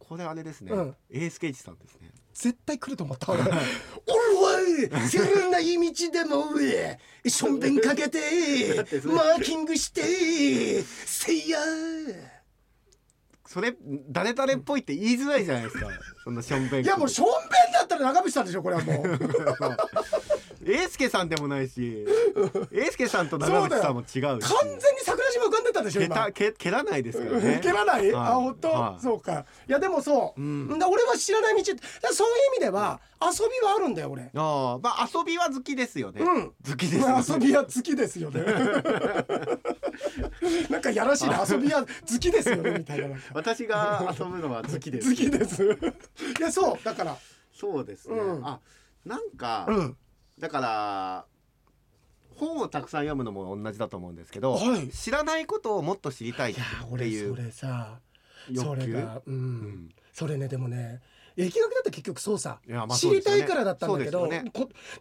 [0.00, 0.06] うん。
[0.06, 0.96] これあれですね、うん。
[1.10, 3.50] エースケイチさんですね絶対来ると思った俺俺
[4.88, 8.18] は知らない道でも上しょんべんかけて
[9.04, 11.58] マーキングしてせいや
[13.46, 13.74] それ
[14.10, 15.88] 誰々っぽいって言いづらいじゃないですか
[16.24, 17.32] そんなしょんべんいやもうしょんべ
[17.70, 19.06] んだったら長渕さんでしょこれはもう。
[20.66, 22.06] エースケさんでもないし。
[22.72, 24.18] エースケさんと長渕さんも違うし。
[24.18, 24.46] 完全に
[25.04, 26.14] 桜島浮かんでたでしょ今。
[26.14, 27.60] 蹴た蹴蹴らないですからね。
[27.62, 28.28] 蹴らない、はい。
[28.30, 29.02] あ本当、はい。
[29.02, 29.44] そうか。
[29.68, 30.78] いやでもそう、うん。
[30.78, 31.78] だ俺は知らない道そういう
[32.54, 34.22] 意味では遊びはあるんだよ俺。
[34.22, 36.52] ああまあ遊びは好きですよね、うん。
[36.66, 37.24] 好きですよね。
[37.28, 38.42] 遊びは好きですよね。
[40.70, 41.44] なんかやらしいな。
[41.48, 41.86] 遊びは好
[42.18, 43.16] きですよねみたいな。
[43.34, 45.10] 私が遊ぶのは好きです。
[45.10, 45.62] 好きです
[46.38, 47.16] いやそうだから。
[47.52, 48.46] そうですね、うん。
[48.46, 48.60] あ
[49.04, 49.96] なんか、うん。
[50.38, 51.26] だから
[52.36, 54.88] 本をたくさん読むのも同じだと思うんですけど、はい。
[54.88, 58.00] 知らないことをもっと知りたいっいやて俺いうそれさ
[58.46, 58.86] そ欲求？
[58.92, 59.88] れがうん、うん。
[60.12, 61.00] それねでもね
[61.36, 62.60] 疫学だって結局そうさ
[62.96, 64.42] 知りたいからだったんだけどで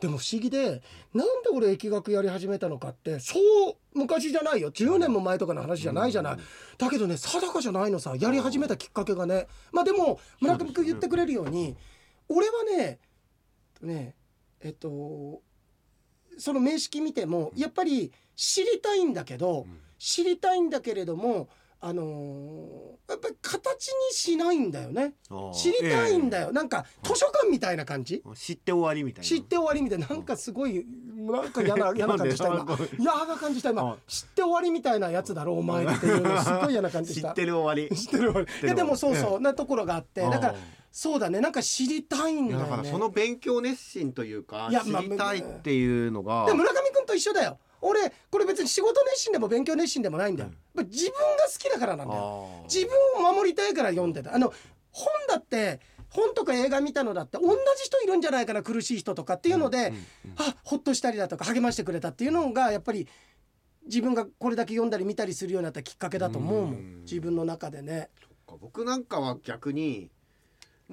[0.07, 0.81] も不思議で
[1.13, 4.71] なんで俺疫学やり始めたのかってそう昔じゃないよ。
[4.71, 6.39] 10年も前とかの話じゃないじゃない、うん。
[6.77, 9.47] だけどね定かじゃないのさやり始めたきっかけがね。
[9.71, 11.77] まあでも村上君言ってくれるように
[12.29, 12.99] 俺はね
[13.81, 14.15] ね
[14.61, 15.41] えっと
[16.37, 19.79] その名式見てもやっぱり知りたいんだけど、うん。
[19.99, 21.47] 知りたいんだけれども
[21.85, 25.13] あのーやっぱり形にしないんだよね。
[25.53, 29.27] 知りたいんだえよ、なんか図書館みたいな感じ、え知って終わりみたいな。
[29.27, 30.07] 知って終わりみたいな。
[30.07, 32.65] なんかすごいなんか嫌な 嫌な感じした今。
[32.97, 33.83] 嫌な感じした今。
[33.83, 37.93] はい知って終わりみたいなやつだろお前っていうのすっごい嫌な感じし知った てる終わり。
[37.95, 38.67] 知ってる終わり。
[38.67, 40.55] いやでもそうそうなところがあってだから
[40.89, 42.63] そうだねなんか知りたいんだよね。
[42.69, 52.47] だからその勉強熱心というか知りたいっていうのが、で村上君と一緒だよ俺これ別に仕事熱心でも勉強熱心でもないんだよ、やっぱ自分が好きだからなんだよ。
[52.63, 54.33] 自分を守りたいから読んでた。
[54.33, 54.53] あの
[54.91, 60.05] 本だって本とか映画見たのだって同じ人いるんじゃないかな苦しい人とかっていうので、うんうん
[60.37, 63.07] あほっとしたりだとか励ましてくれたっていうのがやっぱり
[63.85, 67.01] 自分がこれだけ読んだり見たりするようになったきっかけだと思うもん、うん。
[67.01, 68.09] 自分の中でね。
[68.61, 70.09] 僕なんかは逆に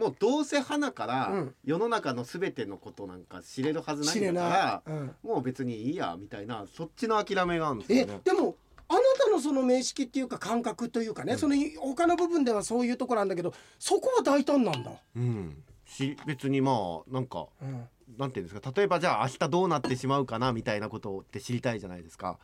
[0.00, 1.54] もうどうせ花からうん。
[1.62, 5.14] 世の中の全てのことなんか知れるはずないんだからうん。
[5.22, 8.20] もう別にいいやみたいなそっちの諦めがあるんですえよね。
[8.24, 8.56] でも
[8.88, 11.38] あなたのその名式っていうか感覚というかね、うん。
[11.38, 14.90] その他の部分ではそういうところなんだけどそこは大胆なんだ。
[15.14, 16.72] うん、し別にま
[17.06, 17.86] あなんかうん。
[18.18, 22.38] なんていうんですか例えばじゃあ明日どうなってしまうかなみたいなことって知りたいじゃないですか。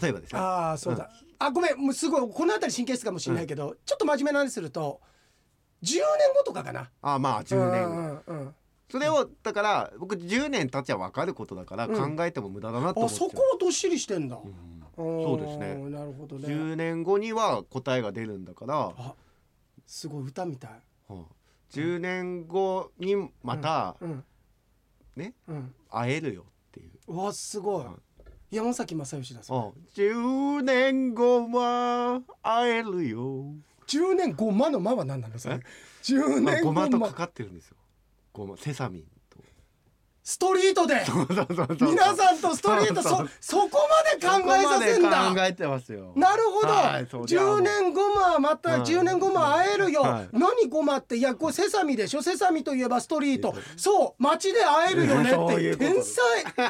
[0.00, 0.40] 例えばですね。
[0.40, 5.00] ああそうだ、あごめんもうすごいこの辺り神経質かもしれないけど、ちょっと真面目な話すると
[5.82, 6.02] 10年
[6.36, 6.90] 後とかかな。
[7.02, 8.54] あまあ10年後、うんうんうん
[8.90, 14.36] それをだから僕10年経ちゃ分かることだからうん考えても無駄だなと思あっちゃう、そこをどっしりしてんだ。
[14.36, 16.48] うんそそうですねなるほどね。
[16.48, 19.14] 10年後には答えが出るんだから、あ
[19.86, 20.70] すごい歌みたい。
[21.10, 21.24] うん
[21.70, 24.24] 10年後にまたうん
[25.14, 25.72] ねうん。
[25.88, 27.84] 会えるよっていう、うわすごい。
[27.86, 28.02] うん
[28.50, 30.04] 山崎正義だそれ。
[30.04, 33.44] 10年後は会えるよ、
[33.90, 35.58] 10年ごまのまは何なんですか。
[36.04, 37.76] 10、年ごまごまとかかってるんですよ。
[38.32, 39.19] ごまセサミン。
[40.30, 40.94] ストリートで。
[41.80, 43.80] 皆さんとストリートそうそこ
[44.20, 45.28] まで考えさせんだ。
[45.28, 46.12] で考えてますよ。
[46.14, 48.80] なるほど、はいそうじゃあもう10年後ままたはい。
[48.82, 50.28] 10年後ま会えるよ、はい。
[50.32, 52.22] 何ごまっていやこれセサミでしょ？
[52.22, 53.56] セサミといえばストリート。
[53.76, 55.74] そう街で会えるよねって。
[55.84, 56.24] 天才。
[56.54, 56.64] 天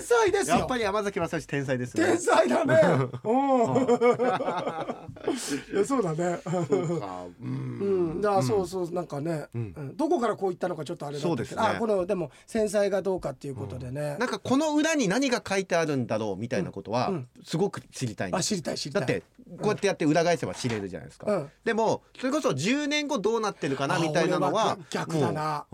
[0.00, 0.58] 才ですよ。
[0.58, 2.06] やっぱり山崎正義天才ですね。
[2.06, 2.80] 天才だね。
[3.24, 3.38] うん。
[5.74, 6.38] いやそうだね。
[6.44, 7.24] そうか。
[7.42, 8.18] ううん。
[8.18, 9.74] ん、だそうそうなんかね、うん。
[9.76, 9.96] うん。
[9.96, 11.34] どこからこういったのかちょっとあれだけど。
[11.36, 11.44] ね。
[11.56, 17.14] あこのでも繊細がどうかっていうことでね、なんかこの裏に何が書いてあるんだろうみたいなことはうん。
[17.14, 18.40] うんすごく知りたいんです。
[18.40, 19.02] あ知りたい知りたい。
[19.02, 19.22] だって
[19.56, 21.50] こうやってやって裏返せば知れるじゃないですか、うん。
[21.64, 25.66] でもそれこそ10年後どうなってるかなあみたいなの俺はは逆だな。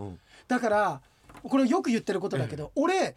[0.47, 1.01] だから
[1.43, 3.15] これよく言ってることだけど、俺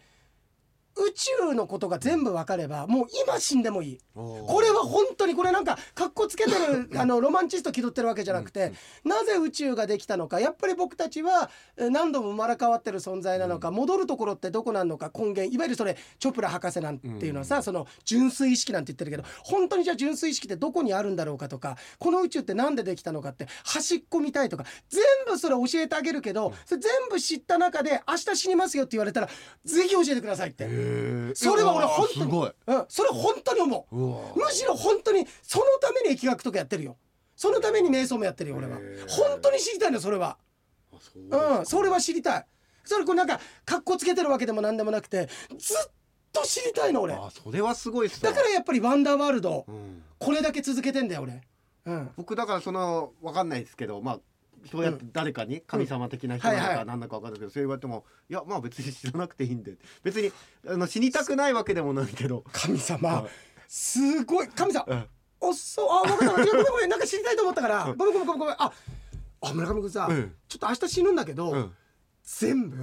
[1.07, 3.99] 宇宙のことが全部わかればもう今死んでもいい。
[4.13, 10.39] これは本当にこれなんかかっこつけてる あのロマンチスト気取ってるわけじゃなくて、なぜ宇宙ができたのか。
[10.39, 15.53] やっぱり僕たちはえ何度も生まれ変わってる存在なのか、戻るところってどこなのか根源。
[15.53, 29.29] いわゆるそれチョプラ博士なんていうのはさ、その純粋意識なんて言ってるけど本当にじゃあ純粋意識ってどこにあるんだろうかとかこの宇宙ってなんでできたのかって端っこ見たいとか全部それ教えてあげるけど、それ全部知った中で明日死にますよって言われたら
[29.65, 30.67] ぜひ教えてくださいって。
[31.35, 32.51] それは俺本当にすごい。
[32.67, 34.39] うん、それ本当に思う。
[34.39, 36.97] むしろ本当にそのために疫学とかやってるよ。
[37.35, 38.77] そのために瞑想もやってるよ俺は。
[39.07, 40.37] 本当に知りたいのそれは。
[41.15, 42.45] うんそれは知りたい。
[42.83, 45.91] それこうなんか格好つけてるわけでも何でもなくてずっ
[46.33, 47.13] と知りたいの俺。
[47.13, 48.31] あそれはすごいっすわ。
[48.31, 50.03] だからやっぱりワンダーワールドうん。
[50.17, 51.41] これだけ続けてんだよ俺。
[51.85, 52.11] うん。
[52.17, 54.19] 僕だからそのわかんないですけどまあ
[54.71, 59.77] そうやって誰かに神様的な人なのか何だかわかんないけどそう言われてもいやまあ別に知らなくていいんで。
[60.03, 60.31] 別に
[60.67, 62.43] あの死にたくないわけでもないけど。
[62.51, 63.09] 神様。
[63.09, 63.29] はい。
[63.67, 64.47] すごい。
[64.47, 64.85] 神様。
[64.87, 65.07] うん。
[65.41, 65.53] おっ。
[65.53, 67.93] そうあごめんごめんごめんなんか知りたいと思ったから。
[67.97, 68.55] ごめんごめんごめんごめん。
[68.57, 68.71] あ
[69.41, 70.35] あ村上君さうん。
[70.47, 71.71] ちょっと明日死ぬんだけど、うん。
[72.23, 72.77] 全部、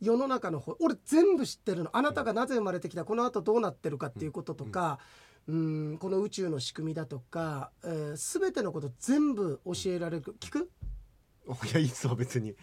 [0.00, 1.90] 世の中のほ俺全部知ってるの。
[1.96, 4.98] あなたがなぜ生まれてきたこの後どうなってるかっていうこととか、
[5.46, 10.36] うん、この宇宙の仕組みだとか、えー、全てのこと全部教えられる。
[10.40, 10.70] 聞く？
[11.70, 12.54] いやいいっすわ別に。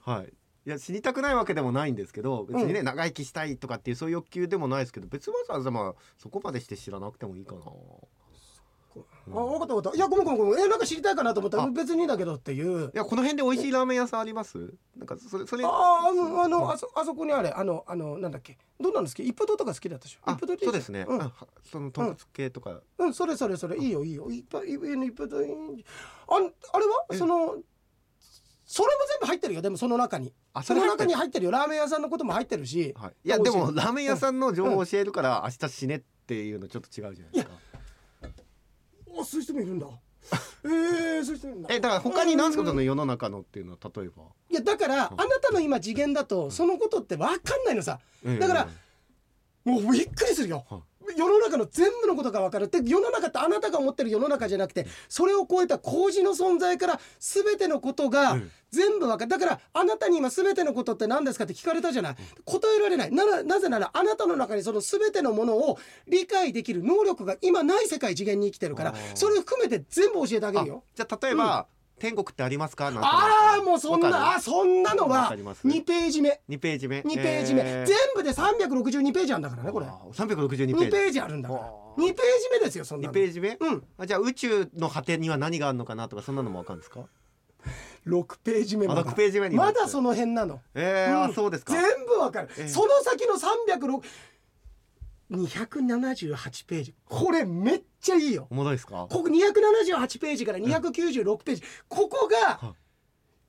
[0.00, 0.32] はい。
[0.66, 7.60] いや死にたくないわけでもないんですけど別にね、長生きしたいとかっていうそういう欲求でもないですけど別にわざわざまあそこまでして知らなくてもいいかな。
[8.96, 9.96] あ分かった分かった。
[9.96, 10.64] いやごめんごめんごめん。
[10.64, 11.70] えなんか知りたいかなと思ったらあ。
[11.70, 12.92] 別にだけどっていう。
[12.94, 14.72] いやこの辺で美味しいラーメン屋さんあります？
[14.96, 15.64] なんかそれそれ。
[15.64, 18.56] あああのあのあそあそこにあれあのあのなんだっけ？
[18.80, 20.20] どうなんですか一風堂とか好きだったでしょ？
[20.24, 21.20] あ一風堂いいそうですね、うん。
[21.20, 23.76] あはその豚骨系とか、うん、それそれそれ。
[23.76, 24.30] いいよいいよ。
[24.30, 25.30] いっぱいいいいっぱいい
[25.80, 25.84] い
[26.28, 27.06] あんあれは？
[27.12, 27.56] えその
[28.66, 29.62] それも全部入ってるよ。
[29.62, 30.32] でもその中に。
[30.52, 31.50] あその中に入ってるよ。
[31.50, 37.50] ラーメン屋さんのことも入ってるし、はい、いやでもラーメン屋さんの情報を教えるから明日死ねっていうのちょっと違うじゃないですか。
[39.20, 39.86] あそういう人もいるんだ。
[40.64, 41.68] えー、そういう人いるんだ。
[41.74, 44.22] えだから他に何すかうんその世の中のっていうのは例えば。
[44.50, 48.00] いやだから、あなたの今次元だとそのことって分かんないのさ。
[48.24, 48.68] だから
[49.64, 50.64] もうびっくりするよ。
[50.68, 50.80] は
[51.16, 52.64] 世の中の全部のことが分かる。
[52.64, 59.28] って世の中ってあなたが思ってる世の中じゃなくてそれを超えた麹の存在から全てのことがうん全部分かる。
[59.28, 62.16] だからあなたに今全てのことって何ですかって聞かれたじゃない。
[62.44, 63.12] 答えられない。
[63.12, 70.84] ならなぜならあなたの中にその全てのものを理解できる能力が今ない世界次元に生きてるからそれを含めて全部教えてあげるよ。
[70.96, 72.92] じゃあ例えば、天国ってありますか？
[72.94, 75.66] ああもうそんなあそんなのわはかります。
[75.66, 76.40] 2ページ目。
[76.48, 77.00] 2ページ目。
[77.00, 77.86] 2ページ目、えー。
[77.86, 79.86] 全部で362ページあるんだからねこれ。
[79.86, 80.90] あー362 2ページ。
[80.90, 81.60] ページあるんだから。
[81.62, 81.64] あ
[81.96, 83.84] 2ーページ目ですよそんな2のページ目、うん。
[83.98, 86.08] あじゃあ宇宙の果てには何があるのかな？
[86.08, 87.00] とかそんなのもわかるんですか
[88.06, 90.60] ？6ページ目まあだ6ページ目にまだその辺なの。
[90.74, 91.34] えー、あうん。
[91.34, 91.72] そうですか。
[91.72, 94.02] 全部わかる、ええその先の306
[95.30, 96.94] 278ページ。
[97.06, 98.46] これめっちゃいいよ。
[98.50, 99.06] おもろいですか？
[99.10, 102.74] ここ278ページから296ページ、ここがは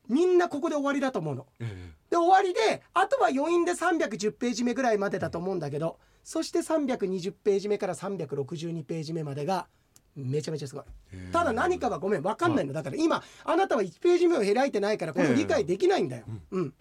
[0.08, 1.48] みんなここで終わりだと思うの。
[1.60, 9.68] えで終わりであとは余韻で310ページ目ぐらいまでだと思うんだけどそして320ページ目から362ページ目までが
[10.16, 10.84] めちゃめちゃすごい。
[11.12, 11.30] え。
[11.34, 12.72] ただ何かはごめん分かんないの。
[12.72, 16.24] だから今あなたは1ページ目を開いてないからこれを理解できないんだよ。
[16.52, 16.74] うん、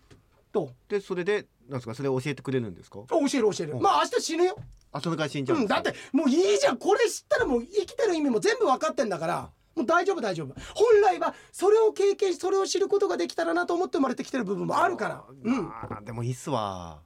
[0.52, 0.70] どう？
[0.88, 1.94] でそれでなんですか？
[1.94, 3.00] それ教えてくれるんですか？
[3.08, 3.72] 教える教える。
[3.74, 3.82] うん。
[3.82, 4.56] まあ明日死ぬよ。
[4.92, 6.76] あそのから死んじゃううんだってもういいじゃん。
[6.76, 9.50] これ知ったらもう生きてる意味も全部分かってんだから。
[9.74, 15.24] もう大丈夫大丈夫本来はそれを経験しそれを知ることができたらなと思って生まれてきてる部分もあるから。
[15.42, 16.04] うん。
[16.04, 17.02] でもいいっすわ。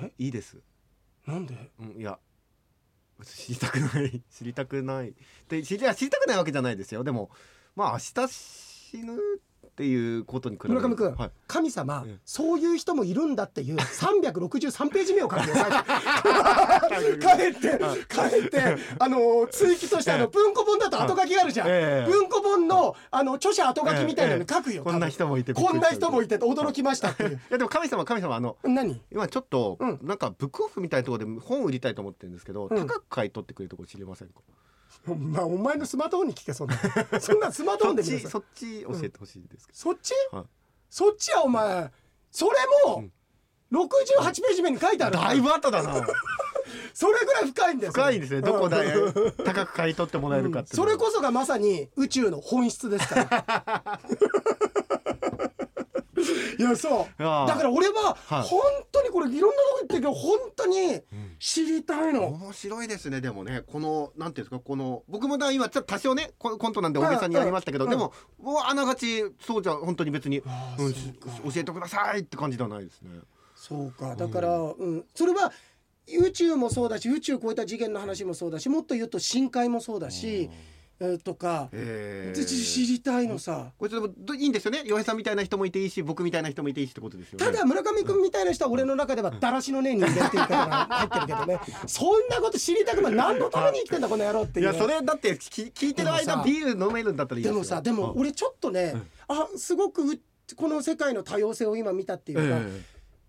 [0.00, 0.12] え？
[0.18, 0.58] いいです。
[1.26, 1.72] なんで？
[1.80, 2.18] うんいや
[3.24, 4.22] 知りたくない。
[4.30, 5.14] 知りたくない。
[5.48, 7.02] で知り知りたくないわけじゃないですよ。
[7.02, 7.30] でも
[7.74, 9.22] まあ明日死ぬって
[9.82, 12.18] いうことに比べ村上君はい、神様ええ。
[12.24, 15.54] そういう人もいるんだっていう363ページ目を書くよ
[17.20, 18.76] 帰って帰って。
[18.98, 21.68] あの追記としてあの文庫本だと後書きがあるじゃん。
[21.68, 22.10] ええ。
[22.10, 27.30] 文庫本のあの著者後書きみたいなの書くよこんな人もいてこんな人もいてて驚きましたっていう。
[27.30, 27.38] い。
[27.50, 29.00] やでも神様神様あの何？
[29.10, 29.98] 今ちょっと、うん。
[30.02, 32.86] なんかブックオフみたいなところで本売りたいと思ってるんですけど、うん。
[32.86, 34.34] 高く買い取ってくれるところ知りませんか？
[35.06, 36.76] まあお前のスマートフォンに聞けそんな。
[37.20, 40.12] そんなスマートフォンで見そっち教えてほしいですけそっち？
[40.32, 40.46] ど、はい。
[40.90, 41.90] そっちはお前
[42.30, 42.52] それ
[42.86, 43.04] も
[43.72, 45.94] 68ページ目に書いてあるだいぶ後だな。
[46.94, 48.40] それぐらい深いんです深いんですね。
[48.40, 49.32] どこでうん。
[49.44, 50.88] 高く買い取ってもらえるかっていうのは。
[50.90, 54.00] それこそがまさに宇宙の本質ですから
[56.58, 57.22] いやそう。
[57.22, 57.24] だ
[57.56, 58.42] から俺ははい。
[58.42, 58.60] 本
[58.92, 61.00] 当にこれいろんなとこ行ってるけど本当に
[61.38, 63.62] 知りたいの、面白いですねでもね。
[63.66, 67.90] このなんていうんですかこの僕もだ今ちょっと多少ねココントなんで大げさにやりましたけど、うん。
[67.90, 71.30] でももうあながちそうじゃ本当に別に、あうんそうか。
[71.44, 73.10] 教えてくださいって感じではないですね。
[73.54, 74.16] そうか。
[74.16, 75.04] だから、うん。
[75.14, 75.52] それは
[76.18, 80.73] 宇宙もそうだし宇宙を超えた次元の話もそうだしもっと言うと深海もそうだし、えー
[81.22, 83.72] とか、えで知りたいのさ。
[83.78, 84.82] これでもどいいんですよね？
[84.84, 87.44] 洋平さんみたいな人もいていいし僕みたいな人もいていいしってことですよね。
[87.44, 91.60] ただ村上君みたいな人は俺の中ではだらしのねえ人間っていう方が入ってるけどね。
[91.86, 97.56] そんなこと知りたくない何のために生きてんだこの野郎っていうね、いやそれだってき聞いてる間ビール飲めるんだったらいいでよ。
[97.56, 99.10] ですもさでもうん俺ちょっとね、うん。
[99.28, 100.18] あすごくう
[100.56, 102.82] この世界の多様性を今見たっていうか、え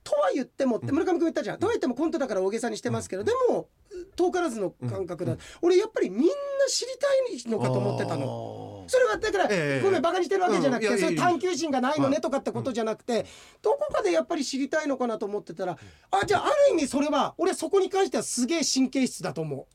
[0.05, 3.67] とは言ってもって村上君言ったじゃん、とは言ってもコントだから大げさにしてますけど、でも
[4.15, 6.33] 遠からずの感覚だ、俺やっぱりみんな
[6.69, 8.25] 知りたいのかと思ってたの。
[8.25, 9.81] のそれはだから、ええ。
[9.83, 10.99] ごめんバカにしてるわけじゃなくて、うん。
[10.99, 13.25] そういう探求心がないのねはいとかってことじゃなくて、
[13.63, 15.75] どこかでやっぱり知りたいのかなと思ってたら、
[16.11, 19.67] あじゃあある意味それは俺そこに関してはすげえ神経質だと思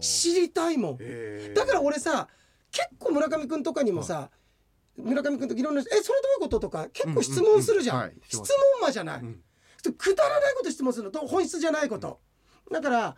[0.00, 0.02] う。
[0.02, 0.98] 知りたいもん。
[1.54, 2.26] だから俺さ
[2.72, 4.30] 結構村上君とかにもさ、
[4.96, 8.02] 村上君といろんな「えそれどういうこと?」とか結構質問するじゃん、うん。
[8.02, 8.10] うん。
[8.10, 8.46] うんはいし質問
[8.82, 9.42] 魔じゃない、うん
[9.90, 11.10] くだらないこと質問するの。
[11.10, 12.20] と本質じゃないこと。
[12.70, 13.16] だから、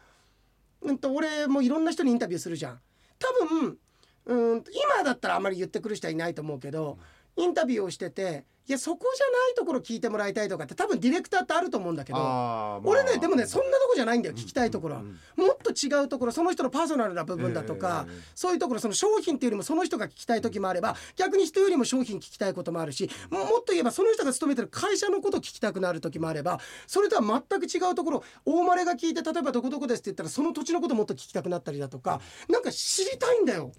[0.81, 2.81] うん、と俺もいろんな人にインタビューするじゃん。
[3.18, 3.79] 多分
[4.27, 4.64] うん
[4.96, 6.98] 今だったらあまり言ってくる人はいないと思うけど
[7.37, 33.73] インタビューをしてていやそこじゃないところ聞いてもらいたいとかって多分ディレクターってあると思うんだけど俺ねでもねそんなとこじゃないんだよ聞きたいところは、もっと違うところその人のパーソナルな部分だとか、ええそういうところその商品っていうよりもその人が聞きたい時もあれば逆に人よりも商品聞きたいこともあるしももっと言えばその人が勤めてる会社のこと聞きたくなる時もあればそれとは全く違うところ大まれが聞いて例えばどこどこですって言ったらその土地のこともっと聞きたくなったりだとかなんか知りたいんだよ。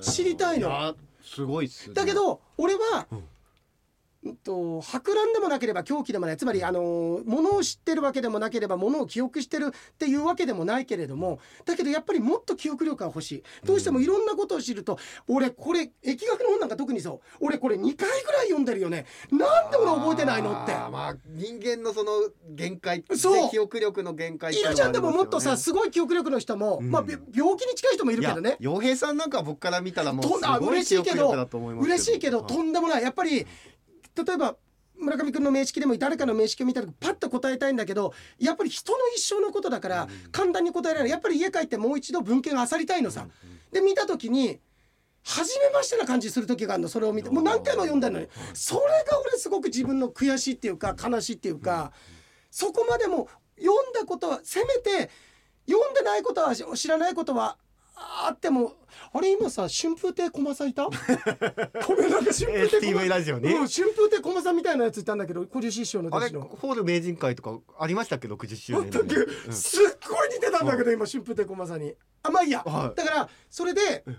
[0.00, 0.68] 知りたいの。
[0.68, 0.94] や
[1.34, 1.94] すごいっすね。
[1.94, 3.24] だけど俺は、うんうん
[4.44, 6.36] と博覧でもなければ狂気でもない。
[6.36, 13.42] つまりあのものを知ってるわけでもなければものを記憶してるっていうわけでもないけれどもだけどやっぱりもっと記憶力が欲しい。
[13.64, 17.20] どうしてもいろんなことを知ると、俺これ疫学の本なんか特にそう。
[17.40, 19.06] 俺これ2回ぐらい読んでるよね。
[19.30, 20.72] なんで俺覚えてないのって。
[20.72, 22.12] まあ人間のその
[22.50, 23.50] 限界そう。
[23.50, 26.90] 記憶力の限界いるじゃんでももっとさすすごい記憶力の人も、うん。
[26.90, 28.56] まあび病気に近い人もいるけどね。
[28.60, 33.02] 洋平さんなんか僕から見たらもうすごい嬉しいけど記憶力だと思います嬉しいけどはいとんでもない。
[33.02, 33.46] やっぱり
[34.16, 34.56] 例えば
[34.96, 41.10] 村上君の名式でも誰かの名式を見た時パッと答えたいんだけどやっぱり人の一生のことだから簡単に答えられない。
[41.10, 43.26] やっぱり家帰ってもう一度文献を漁りたいのさ。
[43.72, 44.60] で見た時に
[45.24, 47.30] 初めましてな感じする時があるのそれを見て。
[47.30, 48.28] もう何回も読んだのに。
[48.54, 48.80] それ
[49.10, 51.92] が俺すごく自分の悔しいっていうか悲しいっていうか
[52.50, 53.28] そこまでも
[53.58, 55.10] 読んだことはせめて
[55.68, 57.56] 読んでないことは知らないことは
[57.94, 58.74] あっても
[59.12, 60.84] あれ今さ春風亭駒さんいた？
[60.86, 60.92] こ
[61.94, 66.40] れなんか春風亭駒 STV ラジオねうん、春風亭駒さんみたいなやついたんだけど小樹師匠の弟子の。
[66.42, 68.84] ホール名人会とかありましたっけ？60周年
[69.46, 69.52] うん。
[69.52, 71.94] すっごい似てたんだけど今春風亭駒さんに。
[72.22, 72.62] あまあいいや。
[72.64, 72.96] はい。
[72.96, 74.18] だからそれでうん。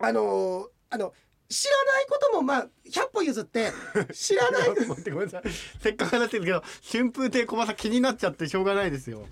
[0.00, 1.12] あのーあの
[1.48, 3.70] 知らないこともまあ100歩譲って
[4.12, 4.68] 知らない。
[4.70, 5.42] 待ってごめんなさい。
[5.80, 9.26] せっかく話してるけど春風亭小政気になっちゃってしょうがないですよ。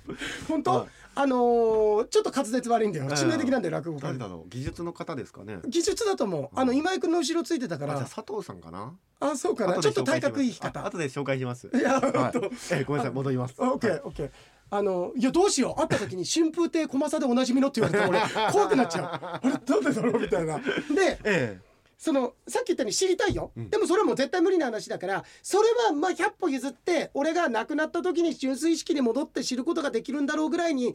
[0.49, 3.07] 本当、はいあのーちょっと滑舌悪いんだよ。
[3.07, 4.49] 致命的なんだよ落語家誰だろう？
[4.49, 5.59] 技術の方ですかね。
[5.69, 6.49] 技術だと思う。
[6.55, 8.01] あの今井君の後ろついてたから。
[8.01, 8.93] 佐藤さんかな？
[9.21, 9.75] あそうかな。
[9.75, 10.81] 後ちょっと体格いい方。
[10.81, 11.71] あ後で紹介します。
[11.73, 12.73] いやはい。
[12.73, 13.55] えごめんなさい戻ります。
[13.59, 13.99] オッケはい。
[14.01, 14.31] ーオッケー
[14.71, 15.81] あのいやどうしよう。
[15.81, 19.05] 会った時に春風亭小政でおなじみのって言われたら俺怖くなっちゃう。
[19.05, 20.21] あれなんでだろう？
[20.21, 20.59] みたいな。
[20.59, 21.61] でえ
[21.99, 23.71] そのさっき言ったように知りたいよ、うん。
[23.71, 30.95] でもそれはもう絶対無理な話だからそれはまあ100歩譲って俺が亡くなった時に純粋意識に戻って知ることができるんだろうぐらいに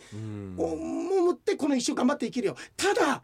[0.58, 2.56] 思ってこの一生頑張って生きるよ。
[2.78, 3.24] ただ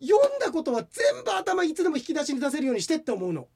[0.00, 3.48] 読んだことは全部頭いつでも引き出しに出せるようにしてって思うの。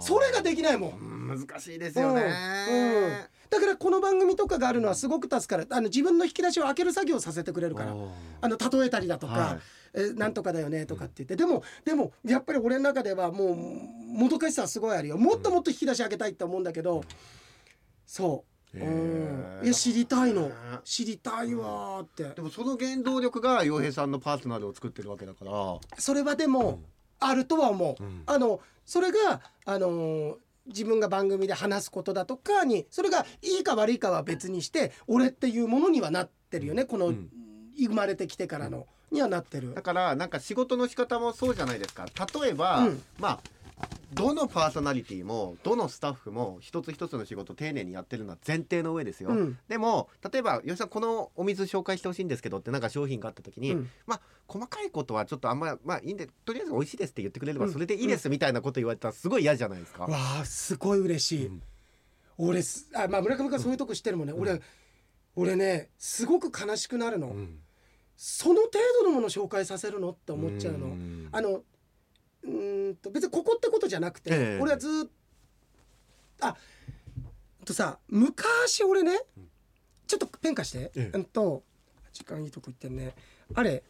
[0.00, 0.90] それができないもん。
[0.90, 2.22] うん難しいですよね。
[2.70, 3.12] うんうん。
[3.50, 5.66] だからこの番組とかがあるのはすごく助かる。
[5.70, 7.92] あの自分の引き出しを開ける作業をさせてくれるから。
[8.40, 9.58] あの例えたりだとか、はい
[9.96, 15.16] えなんとかだよねとかって言って、でもでもやっぱり俺の中ではもうもどかしさはすごいあるよ。
[15.16, 17.02] もっともっと引き出し開けたいって思うんだけど、
[18.06, 18.44] そ
[18.74, 20.42] う、へうーん、いや知りたいの。
[20.42, 22.24] ね知りたいわーって。
[22.24, 25.52] でもその原動力が洋平さんのパーソナルを作ってるわけだから。
[25.98, 26.82] それはでも
[27.18, 28.22] あるとは思う、うん。
[28.26, 30.34] あのそれがあのー
[30.66, 36.84] 自分が番組で話すことだとかにそれがいいか悪いかは別にして俺っていうものにはなってるよね。
[36.84, 37.30] この、うん。
[37.78, 39.74] 生まれてきてからのにはなってる。
[39.74, 39.82] だ。
[39.82, 42.06] からなんか仕事の仕方もそうじゃないですか。
[42.40, 43.02] 例えば、うん。
[43.18, 43.40] まあ
[44.14, 49.58] どのパーソナリティもどのスタッフも一つ一つの仕事を丁寧にやってるのは前提の上ですよ、うん。
[49.68, 53.90] でも例えば吉田さんこのお水紹介してほしいんですけどってなんか商品があった時に、うん。
[54.06, 57.72] まあ細かいことはちょっとあんままあいいんでとりあえず美味しいですって言ってくれればうん。
[57.72, 60.04] それでいいですみたいなこと言われたらすごい嫌じゃないですか。
[60.04, 61.62] わあすごい嬉しい、うん。
[62.38, 64.60] 俺すあまあ村上君そういうとこ知ってるもんね、俺
[65.34, 67.58] 俺ねすごく悲しくなるの、うん
[68.16, 71.28] その程度のもの紹介させるのって思っちゃうの、ん。
[71.32, 71.62] あの
[72.42, 74.58] うーんと別にここってことじゃなくて、ええ。
[74.60, 75.08] 俺はずーっ
[76.38, 76.56] とあ
[77.64, 79.18] とさ昔俺ね
[80.06, 81.16] ちょっとペン貸して、ええ。
[81.16, 81.62] うんと
[82.12, 83.14] 時間いいとこ行ってんね。
[83.54, 83.82] あれ。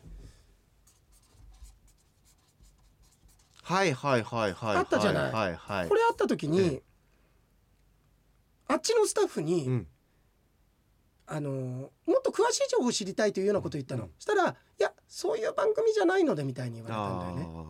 [3.62, 5.32] はいはいはいはいあったじゃない。
[5.32, 5.88] はいはい。
[5.88, 6.82] これあった時に、え。
[8.68, 9.86] あっちのスタッフに、うん
[11.28, 14.10] あのーもっと詳しい情報を知りたいというようなことを言ったの、うん。
[14.18, 17.48] したら「いやそういう番組じゃないので」みたいに言われたんだよね。
[17.48, 17.62] あ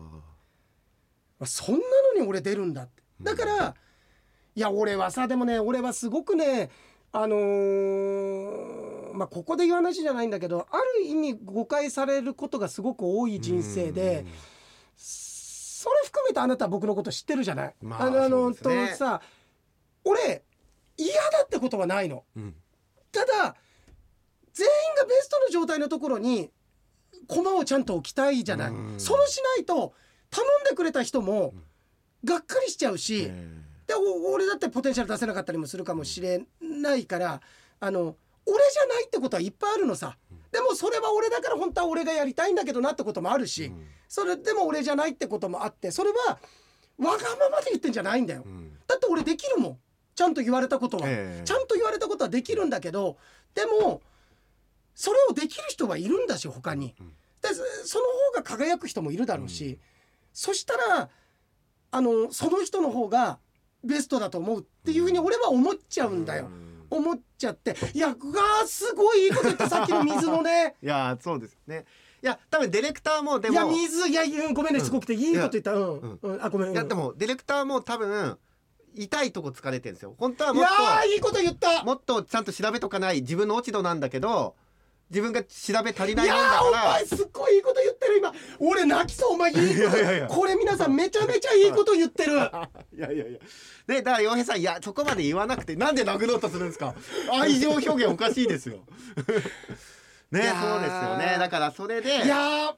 [1.39, 1.81] まあそんな
[2.13, 3.03] のに俺出るんだって。
[3.21, 3.75] だから、
[4.55, 6.69] いや俺はさでもね俺はすごくね
[7.11, 14.25] あのーまあここで言う話じゃないんだけどある意味誤解されることがすごく多いー人生で
[14.95, 17.75] それ含めてあなたは僕のこと知ってるじゃない？
[17.81, 18.55] まあのあのね。
[18.55, 19.21] とさ
[20.03, 20.43] 俺
[20.97, 22.23] 嫌だってことはないの。
[22.35, 22.55] うんうん
[23.17, 23.55] ただ
[24.53, 26.51] 全員がベストの状態のところに
[27.27, 28.69] 駒をちゃんと置きたいじゃない。
[28.69, 28.99] うん。
[28.99, 29.93] そうしないと
[30.29, 31.53] 頼んでくれた人も
[32.23, 33.47] がっかりしちゃうし、え
[33.87, 37.41] でお俺だってポテンシャル出せなかったりもするかもしれないから
[37.79, 38.15] あの
[38.45, 40.17] 俺じゃないってことはいっぱいあるのさ。
[40.51, 43.71] でもそれは俺だから本当は俺がやりたいんだけどなってこともあるし、
[44.07, 46.39] それでも俺じゃないってこともあってそれは
[46.97, 48.43] わがままで言ってんじゃないんだよ。
[48.45, 48.77] うん。
[48.87, 49.79] だって俺できるもん
[50.17, 51.03] ちゃんと言われたことは。
[51.05, 53.17] えーちゃんと言われたことはできるんだけど
[53.53, 54.01] でも
[54.95, 56.95] それをできる人はいるんだし他に。
[56.99, 57.13] うん。
[57.41, 59.79] でそその方が輝く人もいるだろうし、
[60.33, 61.09] そしたら
[61.91, 63.37] あのその人の方が
[63.83, 66.49] ベストだと思うっていうふうに俺は思っちゃうんだよ。
[66.89, 67.75] 思っちゃって。
[67.93, 70.75] いやうわーすごいいいこと言ったさっきの水のね。
[70.81, 71.85] いやーそうですね。
[72.23, 73.53] いや多分ディレクターもでも。
[73.53, 75.73] いや水いやうんごめんねすごくていいこと言った。
[75.73, 76.19] うん、うん。
[76.23, 76.43] うん。
[76.43, 78.39] あごめん、うん、いやでもディレクターも多分
[78.97, 80.15] 痛いとこ疲れてるんですよ。
[80.17, 81.83] 本当はいもっやとーいいこと言った。
[81.83, 84.55] もっとちゃんと調べとかない自分の落ち度なんだけど
[85.09, 85.47] 自分が調
[85.83, 88.33] べ足りないいやもんだーお前すっごいいいこと言ってる今。
[88.59, 89.71] 俺泣きそうお前いいこと。
[89.73, 90.27] いやいやいや。
[90.27, 92.33] これ皆さんめちゃめちゃいいこと言ってる。
[92.93, 93.39] いやいやいや。
[93.87, 96.93] でだから洋平さんいやそこまで言わなくてなんで殴ろうとするんですか？
[97.31, 98.79] 愛情表現おかしいですよ。
[100.31, 100.71] ねいやー。
[100.73, 101.37] そうですよね。
[101.39, 102.75] だからそれでいやー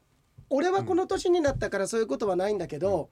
[0.52, 3.10] 俺はこの年になったからそういうことはないんだけど、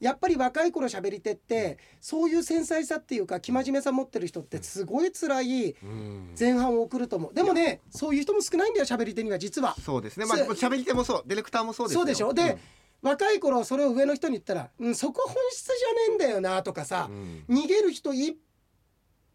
[0.00, 6.34] やっぱり若い頃喋り手ってそういう繊細さっていうか生真面目さ持ってる人ってすごい辛いうん。
[6.38, 7.34] 前半を送ると思う。
[7.34, 9.74] でもねそういう人も少ないんだよ喋り手には実は。
[9.84, 10.26] そうですね。
[10.26, 11.22] まあ喋り手もそう。
[11.26, 12.32] ディレクターもそうですよそうでしょ？
[12.34, 12.58] で、
[13.02, 15.74] 若い頃それを上の人に言ったら「うん、そこ本質じゃ
[16.08, 17.44] ねえんだよな」とかさう、ん。
[17.48, 18.36] 逃げる人いっ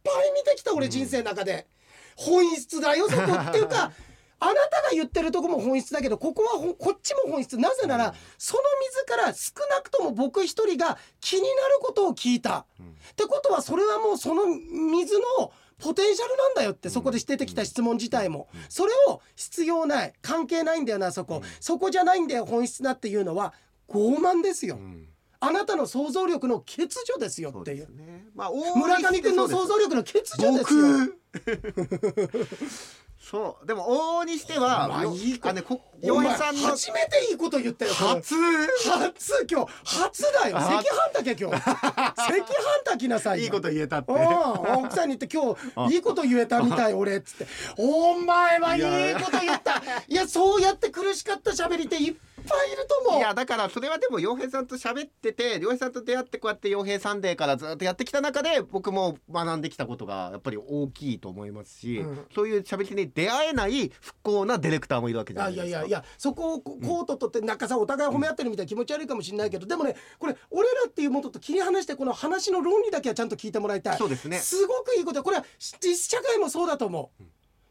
[0.03, 1.67] ぱい見てきた俺人生の中で、
[2.15, 3.91] 本質だよそこっていうか
[4.43, 7.57] あなたが言ってるとこも本質だけどここはこっちも本質。
[7.59, 8.13] なぜなら、うん。
[8.39, 18.47] その水から少なくとも僕一人が気になることを聞いた、うんってことはそれはもうその水のポテンシャルなんだよってそこで出てきた質問自体も。
[18.69, 21.43] それを必要ない関係ないんだよなそこ、うん。
[21.59, 23.53] そこじゃないんだよ本質だっていうのは
[23.87, 25.07] 傲慢ですよ、うん。
[25.39, 27.85] あなたの想像力の欠如ですよっていう。
[27.85, 28.25] そうね。
[28.33, 30.83] まあ村上君の想像力の欠如ですよ。
[30.93, 31.19] 僕
[33.31, 33.65] そう。
[33.65, 35.49] でも往々にしてはまあよいい子。
[35.49, 38.35] あねこ洋平さんの初めていいこと言ったよ初？
[38.35, 39.71] 初今日。
[39.85, 40.57] 初だよ。
[40.57, 41.69] 赤あ飯炊け今日。
[41.69, 41.71] 赤
[42.01, 42.43] 飯
[42.83, 43.45] 炊きなさいよ。
[43.45, 44.11] いいこと言えたって。
[44.11, 45.55] 奥さんに言って今
[45.87, 47.17] 日いいこと言えたみたい俺。
[47.17, 47.47] っつって。
[47.77, 49.81] お前はいいこと言った。
[50.07, 53.19] いやそうやって苦しかった喋り手いっぱいいると思う。
[53.19, 62.25] いやだからそれはでも洋平さんと喋ってて洋平さんと出会ってこうやって洋平サンデーからずっとやってきた中で僕も学んできたことがやっぱり大きいと思いますし、うん。
[62.33, 65.67] そういう喋り手に出会えない不幸なディレクターもいるわけじゃあないですか。
[65.67, 73.97] いやいやいやそこをこコート取ってなんかさお互い褒め合ってるみたいな気持ち悪いかもしれないけどでもねこれ俺らっていうものと切り離してこの話の論理だけはちゃんと聞いてもらいたい。
[73.97, 74.39] そうですね。
[74.39, 75.21] すごくいいこと。
[75.21, 75.45] だこれは
[75.79, 77.23] 実社会もそうだと思う、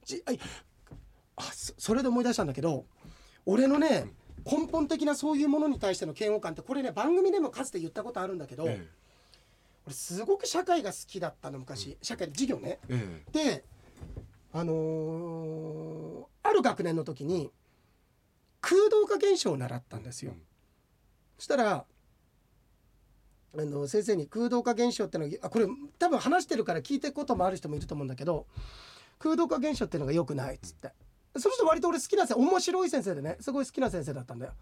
[0.05, 0.41] じあい
[1.37, 2.85] あそそれで思い出したんだけど
[3.47, 4.07] 俺のね
[4.45, 8.87] 根本的なそういうものに対しての嫌悪感ってこれね番組でもかつて言ったことあるんだけど、え
[9.87, 12.79] 俺すごく社会が好きだったの昔、社会授業ね。
[12.89, 13.33] ええ。
[13.33, 13.65] で
[14.53, 17.53] あのーある学年の時に
[18.61, 20.33] 空洞化現象を習ったんですよ。
[20.33, 20.43] うん。
[21.39, 21.85] そしたら
[23.57, 25.67] あの先生に空洞化現象ってのはあこれ
[25.99, 28.47] 多分話してるから聞いてることもある人もいると思うんだけど
[29.19, 30.93] 空洞化現象っていうのが良くないっつって、
[31.39, 34.53] その人割と俺好きな先生面白い先生でねすごい好きな先生だったんだよ。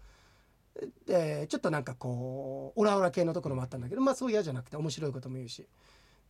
[1.05, 5.67] でちょっとなんかこうオラオラ系のところもあったんだけどまあそう嫌じゃなくて面白いことも言うし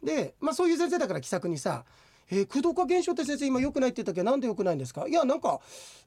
[0.03, 1.85] でまあそういう先生だから気さくにさ
[2.31, 4.21] 「えー、空洞化現象って先生今良くないって言ったけ？
[4.23, 5.59] どなんで良くないんですか?」いやなんか、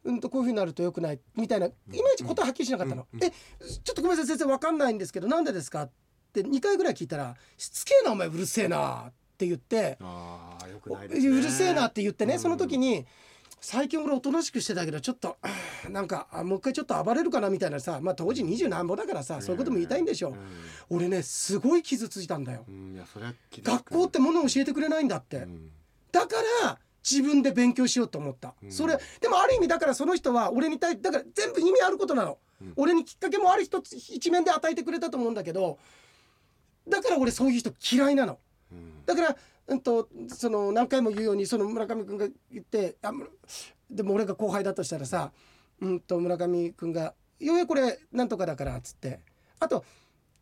[0.04, 1.72] うん、とこういうふうになると良くないみたいない
[2.02, 3.06] まいち答えはっきりしなかったの。
[3.12, 5.82] うんえちょっとごめんなさい先生わかんないんですけどなんでですか？
[5.82, 5.90] っ
[6.32, 10.96] て2回ぐらい聞いたら「しつけえなお前うるせえな」って言ってああよくう。
[11.08, 13.06] るせえなって言ってね、うんその時に
[13.64, 15.38] 最近俺おとなしくしてたけどちょっと
[15.88, 20.34] なんかあもう一回ちょっと暴れるかなみたいなさまあ当時二十何歩だからさ、そういうことも言いたいんでしょ、
[20.90, 23.00] 俺ねすごい傷ついたんだよ、うん、
[23.62, 25.70] 学校ってものを教えてくれないんだって、うん。
[26.10, 28.72] だから自分で勉強しようと思った、うん。
[28.72, 32.72] それでもある意味だからその人は俺に対だから全部意味あることなの、うん。
[32.76, 35.78] 俺にきっかけもある一つ一面で与えてくれたと思うんだけど
[36.88, 38.38] だから俺そういう人嫌いなの。
[38.72, 39.06] うん。
[39.06, 39.36] だから、
[39.68, 43.30] うん、とその何回も言うようにその村上君が言ってあむ
[43.90, 45.32] でも俺が後輩だとしたらさ、
[45.80, 49.20] うん、と村上君が「ようやくこれなんとかだから」っつって。
[49.60, 49.84] あと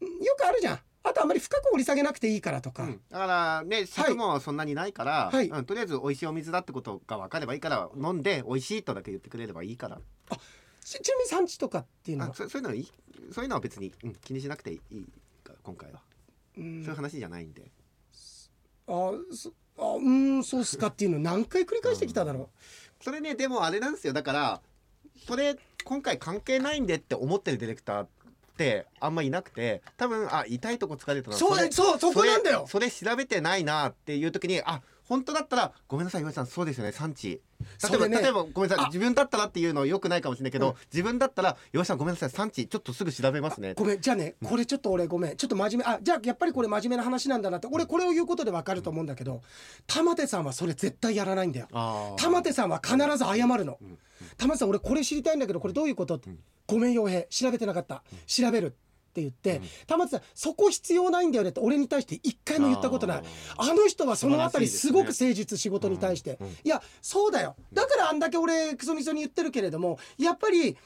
[0.00, 0.08] よ
[0.38, 0.80] くあるじゃん。
[1.02, 3.00] あとあんまり深く掘り下げなくていいからとか、うん。
[3.10, 5.48] だからね尺もそんなにないから、はい。
[5.48, 10.00] うんとりあえず美味しいお水だってことが分かればいいから飲んで美味しいとだけ言ってくれればいいから。
[10.82, 12.92] ちちなみに産地とかっていうのは、あそそういうのはいい？
[13.30, 15.06] そういうのは別に、うん、気にしなくていい
[15.44, 16.00] から今回は、
[16.56, 16.82] うん。
[16.82, 17.70] そういう話じゃないんで
[18.90, 22.50] あそあうんそうっすかっていうの何回繰り返してきただろ
[23.00, 24.12] それねでもあれなんですよ。
[24.12, 24.60] だから
[25.26, 28.08] それ今回関係ないんでって思ってるディレクターっ
[28.58, 31.38] てあんまいなくて多分あ痛いとこ疲れたうな。
[31.38, 32.66] そうれそうそこなんだよ。
[32.68, 37.42] それそれ調べてないなっていう時にあ本当だったらごめんなさい岩井さんそうですよね産地。
[37.90, 38.22] 例えば、ね。
[38.22, 38.88] 例えばごめんなさいあ。
[38.88, 40.74] 自分だったらっていうのはよくないかもしれないけど、うん。
[40.92, 49.42] 自分だったら岩井さんごめんなさい産地ちょっとすぐ調べますねごめんじゃあねこれちょっと俺ごめんちょっと真面目あじゃあやっぱりこれ真面目な話なんだなって俺これを言うことでわかると思うんだけど
[49.88, 51.66] 玉手さんはそれ絶対やらないんだよ。
[52.16, 53.78] 玉手さんは必ず謝るの。
[53.82, 53.98] うん。
[54.36, 56.20] 玉手さん俺これ知りたいんだけどこれどういうこと？
[56.66, 57.26] ごめん傭兵。
[57.30, 58.04] 調べてなかった。
[58.26, 58.76] 調べる
[59.10, 59.64] って言ってうん。
[59.86, 63.22] 玉手さんそこ必要ないんだよねって俺に対して一回も言ったことない。
[63.58, 67.56] あの人はそのあたりすごく誠実仕事に対して、いやそうだよ。
[67.72, 70.76] だからあんだけ俺クソみそに言ってるけれどもやっぱり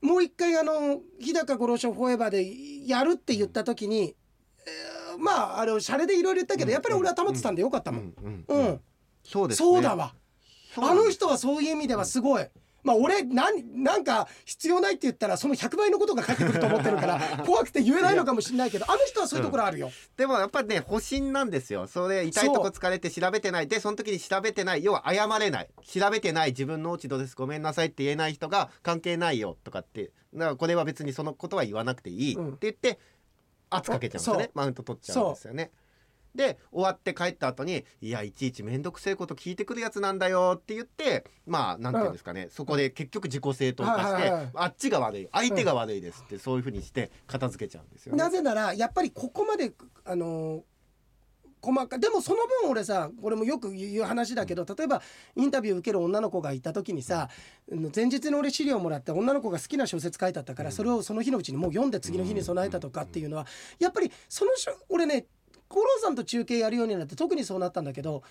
[0.00, 4.14] もう一回あの日高五郎賞フォーエバーでやるって言った時に、
[4.66, 8.80] えーまああれをシャレでいろいろ言ったけど、やっぱり俺は玉手さんでよかったもん、うんうん
[9.22, 9.68] そうですね。
[9.68, 10.14] そうだわ。
[10.76, 12.46] あの人はそういう意味ではすごい。
[12.84, 19.90] まあ俺なんなんか必要ないって言ったらその100倍のことが返ってくると思ってるから 怖くて言えないのかもしれないけどあの人はそういうところあるよ。
[20.16, 21.86] でもやっぱりね保身なんですよ。
[21.86, 23.68] それ痛いとこ疲れて調べてない。
[23.68, 24.84] でその時に調べてない。
[24.84, 25.68] 要は謝れない。
[25.82, 26.50] 調べてない。
[26.50, 27.34] 自分の落ち度です。
[27.34, 32.98] ごめんなさいって言えない人が関係ないよとかってだからこれは別にそのことは言わなくていいってうん言って
[33.70, 34.50] 圧かけちゃうんですよね。
[34.54, 35.70] マウント取っちゃうんですよね。
[36.34, 48.18] で終わって帰った後に「いやいちいち面倒くせえこと聞いてくるやつなんだよ」って言ってまあなんていうんですかね、そこで結局自己正当化して、あっちが悪い相手が悪いですってそういうふうにして片付けちゃうんですよね。
[48.18, 49.72] なぜならやっぱりここまで
[50.04, 50.62] あのー
[51.64, 55.00] 細かでもその分俺さこれもよく言う話だけど例えば
[55.34, 57.30] インタビュー受ける女の子がいた時にさ
[57.96, 63.46] 前日の俺資料もらって女の子が好きな小説書いてあったからそれをその日のうちにもう読んで次の日に備えたとかっていうのは
[63.78, 64.50] やっぱりその
[64.90, 65.24] 俺ね
[65.74, 68.22] 五郎さんと中継やるようになって特にそうなったんだけど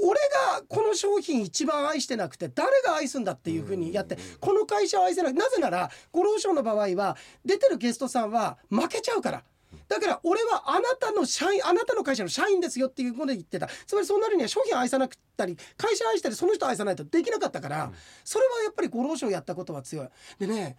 [0.00, 0.20] 俺
[0.54, 5.34] がこの商品一番愛してなくて誰が愛すんだっていうふうにやってこの会社を愛せない。
[5.34, 9.42] なぜなら五郎賞の場合は出てるゲストさんは負けちゃうから。
[9.88, 13.68] だから俺はあなたの社員あなたの会社の社員ですよっていうことで言ってた。
[13.86, 17.94] つまりそうなるには商品を愛さなくったり会社愛したりその人を愛さないとできなかったから、うん。
[18.24, 20.08] それはやっぱり五郎賞やったことは強い。
[20.38, 20.76] でね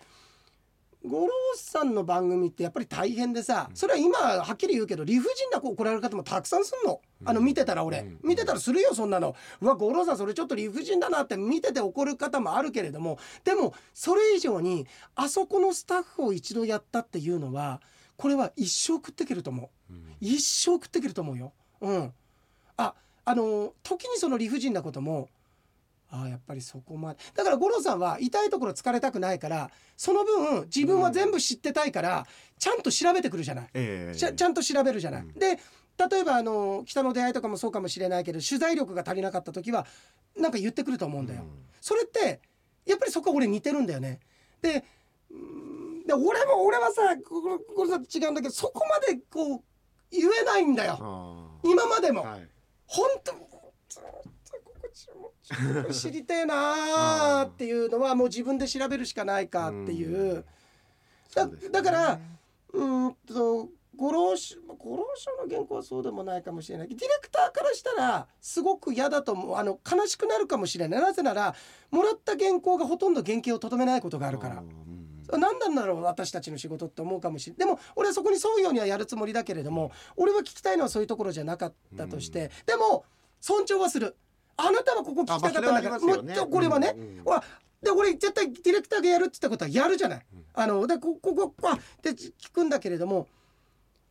[1.05, 8.19] 五郎さんの番組ってやっぱり大変でさそれは今はっきり言うけど理不尽な怒られる方もたくさんすんのあの見てたら俺うん。
[8.23, 9.35] 見てたらするよそんなの。
[9.61, 17.81] うわ五郎さんそれちょっと理不尽だなって見てて怒る方もあるけれどもでもそれ以上にあそこのスタッフを一度やったっていうのは
[18.15, 19.93] これは一生食っていけると思う。
[19.93, 20.15] うん。
[20.21, 21.51] 一生食っていけると思うよ。
[21.81, 22.13] うん。
[22.77, 22.93] あ
[23.25, 25.29] あの時にその理不尽なことも
[26.13, 27.19] ああやっぱりそこまで。
[27.33, 32.27] だから五郎さんは痛いところ疲れたくないからその分自分は全部知ってたいから
[32.59, 33.69] ちゃんと調べてくるじゃない。
[33.73, 34.15] ええ。
[34.15, 35.21] ちゃちゃんと調べるじゃない。
[35.21, 35.33] うん。
[35.33, 35.57] で
[36.11, 39.87] 例えばあの北の出会いとかもそうかもしれないけど取材力が足りなかった時は
[40.37, 41.45] なんか言ってくると思うんだよ。
[41.81, 42.39] それって
[42.85, 44.19] やっぱりそこは俺似てるんだよね。
[44.61, 44.85] で
[45.31, 49.61] うんで俺も俺はさこれさ違うんだけどそこまでこう
[50.11, 50.99] 言えないんだよ。
[51.01, 52.27] あ今までも。
[52.27, 52.47] あはい。
[52.85, 53.33] 本当
[55.91, 60.45] 知りてえなーっていうのはもう自分で調べるしかないかっていう。
[61.35, 62.19] だだから
[62.73, 66.87] うーんと五郎賞五郎賞の原稿はそうでもないかもしれない。
[66.87, 71.01] ディレクターからしたらすごく嫌だと思うあの悲しくなるかもしれない。
[71.01, 71.55] なぜなら
[71.91, 74.63] もらった原稿がほとんど原型をとどめないことがあるから。
[75.37, 77.59] 何なんだろう私たちの仕事って思うかもしれない。
[77.59, 83.05] でも俺はそこに沿うようにはやるつもりだけれども俺は聞きたいのはそういうところじゃなかったとして、でも
[83.39, 84.15] 尊重はする
[84.57, 87.39] あなたはここ聞きたかったんだから、もうこれはね、うんうん
[87.83, 90.25] で俺絶対ディレクターがやるって言ったことはやるじゃない。
[90.33, 93.27] うんあのでこここあで聞くんだけれども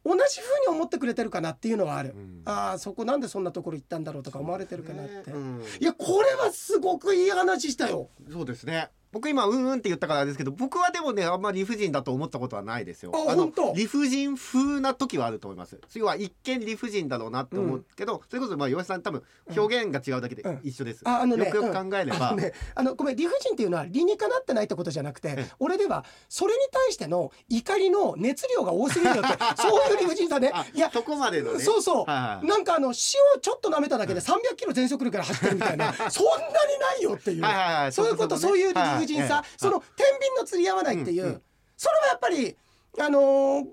[0.05, 2.11] 同じふうに思ってくれてるかなっていうのはある。
[2.15, 5.31] うんああそこなんでそんなところ行ったんだろうとか思われてるかなって。
[5.31, 8.11] うんいやこれはすごくいい話したよ。
[8.31, 13.13] そうですね僕今うんうんって言ったからですけど僕はでもねあんまり理不尽だと思ったことはないですよ。
[13.13, 13.73] のあ本当？
[13.75, 15.79] 理不尽風な時はあると思います。
[15.95, 19.23] 要は一見理不尽だろうなって思うけど、それこそまあ岩井さん多分
[19.55, 20.61] 表現が違うだけでうん。
[20.63, 30.51] 一緒です、ああのねよくよく考えれば、あのね、あのごめん理不尽っていうのは理にかなってないってことじゃなくてえ俺ではそれに対しての怒りの熱量が多すぎるよって そういう理不尽さね。
[30.55, 31.61] あいやそこまでのね。
[31.61, 32.95] そうそう、はいはいなんかあの塩を
[33.41, 35.93] ちょっと舐めただけで300キロ全速力から走ってるみたいな。
[36.11, 37.93] そんなにないよっていう、はいはいはい。
[37.93, 38.61] そういうことそう,、ね。
[38.63, 41.43] いう理不尽さ、はいその天秤の釣り合わないっていう、
[41.77, 42.57] それはやっぱり
[43.01, 43.65] あのー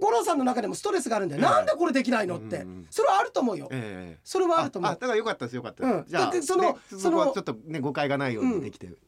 [0.00, 4.90] 五郎さんの中でもストレスがあるんだよ、ええなんでこれできないのって、それはあると思うよ、ええそれはあると思う。
[4.90, 6.04] あだからよかったですよかったです、うん。
[6.06, 8.86] じゃあそのねそのちょっとね誤解がないようにできて。
[8.86, 8.98] る、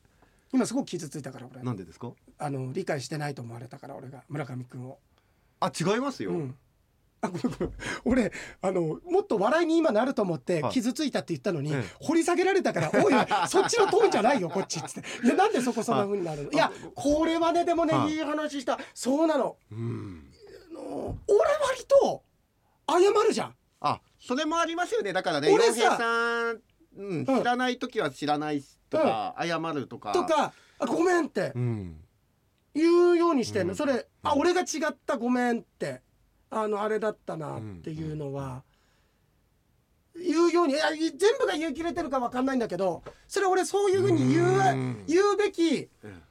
[0.52, 1.62] 今すごく傷ついたから俺。
[1.62, 4.98] なんでですかあの理解してないと思われたから俺が村上君を。
[5.60, 6.32] あ違いますよ、
[8.04, 10.72] 俺あのもっと笑いに今なると思ってはい。
[10.72, 11.84] 傷ついたって言ったのに、ええ。
[12.00, 13.14] 掘り下げられたから「おい
[13.48, 18.14] そっちのトーンじゃないよこっち」っつって「いやなんでそこそんな風になるの?」いやこれはねでもねはい。
[18.14, 18.78] いい話した。
[18.94, 19.56] そうなの。
[19.70, 20.30] うん。
[20.70, 22.22] あの俺割と
[22.88, 23.54] 謝るじゃん。
[23.80, 25.12] あそれもありますよね。
[25.12, 25.96] だからね俺さ
[26.52, 26.60] ん、
[26.96, 27.26] うん、うん。
[27.26, 30.12] 知らない時は知らないとか、謝るとか。
[30.12, 32.00] とか「あごめん」ってうん。
[32.74, 33.76] 言うようにしてんの、うん。
[33.76, 36.02] それ「あ俺が違ったごめん」って
[36.50, 38.62] あのあれだったなっていうのは、
[40.16, 45.04] 言うようにいや全部が言い切れてるか分かんないんだけどそれ俺そういうふうに言ううん。
[45.06, 46.22] 言うべき、うん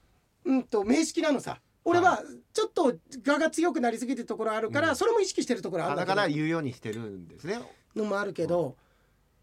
[0.45, 1.59] うん、と名式なのさ。
[1.85, 2.21] 俺は
[2.53, 2.93] ちょっと
[3.25, 4.95] 我が強くなりすぎてるところあるから、うん。
[4.95, 7.59] それも意識してるところあるだから言うようにしてるんですね。
[7.95, 8.75] のもあるけど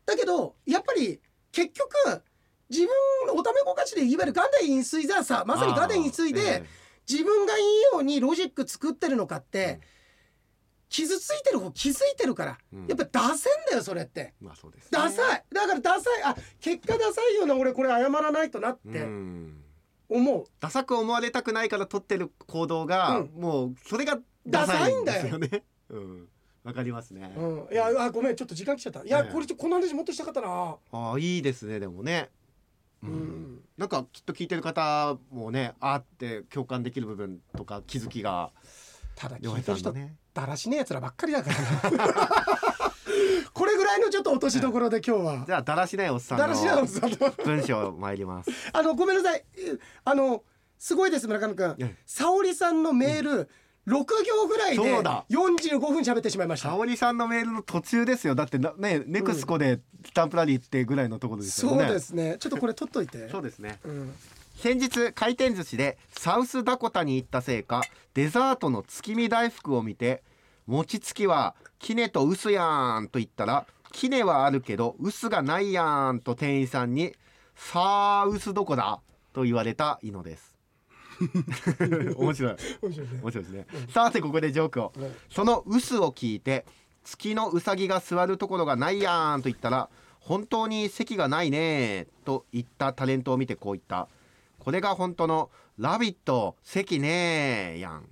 [0.04, 1.20] だけどやっぱり
[1.50, 2.22] 結局
[2.68, 2.90] 自分
[3.34, 6.64] おためごかしでいわゆるガデン飲水座さまさにガデン飲水で、え
[7.08, 9.80] 自分がいいようにロジック作ってるのかって、
[10.88, 12.86] 傷ついてる方気づいてるから、うん。
[12.86, 14.20] やっぱダセんだよそれって。
[14.20, 15.44] えまあそうです、ね、ダサい。
[15.52, 16.22] だからダサい。
[16.24, 19.62] あ結果ダサいよな俺これ謝らないとなっうてん。
[20.08, 23.30] 思う、ダサく思われたくないから取ってる行動が、うん。
[23.40, 26.28] もうそれがダサいんですよダね うん。
[26.62, 29.04] わかりますね、うん、いやあごめんちょっと時間来ちゃった。
[29.04, 29.32] いや、ええ。
[29.32, 30.76] これちょこの話もっとしたかったな。
[30.90, 32.30] ああいいですねでもね。
[33.02, 33.12] ううん。
[33.12, 38.50] ん、なんかきっと聞いてる方もねあーって共感できる部分とか気づきが
[39.14, 41.90] ただ聞洋いてる人ねだらしねえやつらばっかりだから。
[41.90, 42.04] な
[43.54, 45.44] これぐらいのちょっと落としどころで今日は。
[45.46, 47.16] じゃあだらしないおっさんだらしねえおっのさんの。
[47.42, 48.50] 文章参ります。
[48.74, 49.44] あのごめんなさい。
[49.56, 50.44] えあの
[50.78, 51.96] すごいです村上君ええ。
[52.04, 53.48] 沙織さんのメール、
[53.86, 55.24] 6行ぐらいでそうだ。
[55.30, 56.68] 45分喋ってしまいました。
[56.68, 58.34] 沙織さんのメールの途中ですよ。
[58.34, 62.36] だってなねネクスコでスタンプラリーってぐらいのところですよね、そうですね。
[62.38, 63.30] ちょっとこれ取っといて。
[63.30, 63.78] そうですね。
[63.84, 64.14] うん、
[64.56, 67.82] 先日回転寿司でサウスダコタに行ったせいか
[68.14, 70.22] デザートの月見大福を見て
[70.66, 77.14] 餅つきはキネとウスやんと言ったらキネはあるけどウスがないやんと店員さんに
[77.54, 79.00] さあウスどこだ？
[79.32, 80.56] と言われたイノです。
[82.16, 82.56] 面白い。
[82.82, 83.20] 面白いね。
[83.22, 86.66] 面白いですね、さてここでジョークを、うんその臼を聞いて
[87.04, 89.88] 月のうさぎが座るところがないやんと言ったら
[90.20, 94.08] 本当に席がないねと言ったタレントを見てこう言った
[94.66, 95.48] これが本当の
[95.78, 98.08] ラビット席ねやん。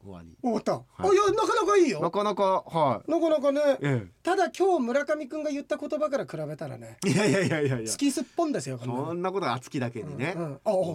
[0.00, 0.36] 終わり。
[0.40, 0.76] 終わった、あ
[1.08, 2.00] いやなかなかいいよ。
[2.00, 3.60] なかなかはなかなかね。
[3.60, 4.06] い、え。
[4.22, 6.96] ただ今日村上くんが言った言葉から比べたらね。
[7.04, 7.88] え、いやいやいやいやいや。
[7.90, 10.60] 月すっぽんですよこんなのそんなことは熱きだけにね、うんうん。
[10.64, 10.94] あおう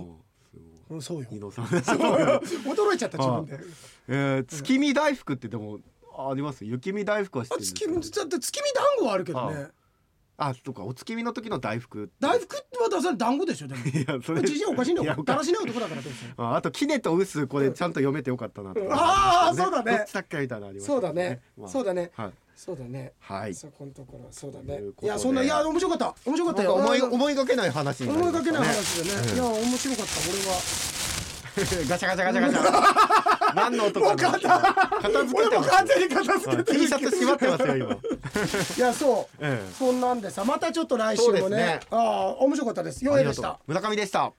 [0.93, 0.95] ん。
[0.95, 1.28] うんそうよ。
[1.30, 3.60] 伊野さん 驚いちゃった自分で。
[4.08, 5.80] えー、月見大福ってでも
[6.18, 6.64] あります？
[6.64, 7.62] 雪見大福は知ってある
[7.98, 9.56] んです月見だって月見団子はあるけどね。
[9.58, 9.72] あ
[10.38, 13.86] そうかお月見の時の大福大福は出され団子でしょでも。
[13.86, 19.98] いやそれじじいおかしいんだよだらしない男だからどうする ああとキネとウスこれちゃんと読めてよかったなと、ああそうだね。
[19.98, 21.42] どっちだっけみたいなのありますそうだね。
[21.58, 21.70] まあ。
[21.70, 22.12] そうだね。
[22.16, 22.34] はい。
[22.56, 23.14] そうだね。
[23.20, 23.54] はい。
[23.56, 26.16] そこのところそうだとねいやそんないや面白かった。
[26.26, 26.74] 面白かったよ。
[26.76, 29.34] 思い思いがけない話思いがけない話でね。
[29.34, 30.14] いや面白かった。
[30.30, 31.08] 俺は。
[31.90, 34.16] ガシャガシャガシャガシャ何の音かな。
[34.16, 35.70] 片付けてます。
[35.70, 37.93] 完全に片付けて T シャツ閉まってますよ今。
[38.78, 39.36] いやそう。
[39.39, 39.74] ええ。
[39.78, 41.80] そんなんでさまたちょっと来週そうでもねすね。
[41.91, 43.04] ああ面白かったです。
[43.06, 43.43] よありがとう。
[43.43, 44.34] いでした村上でした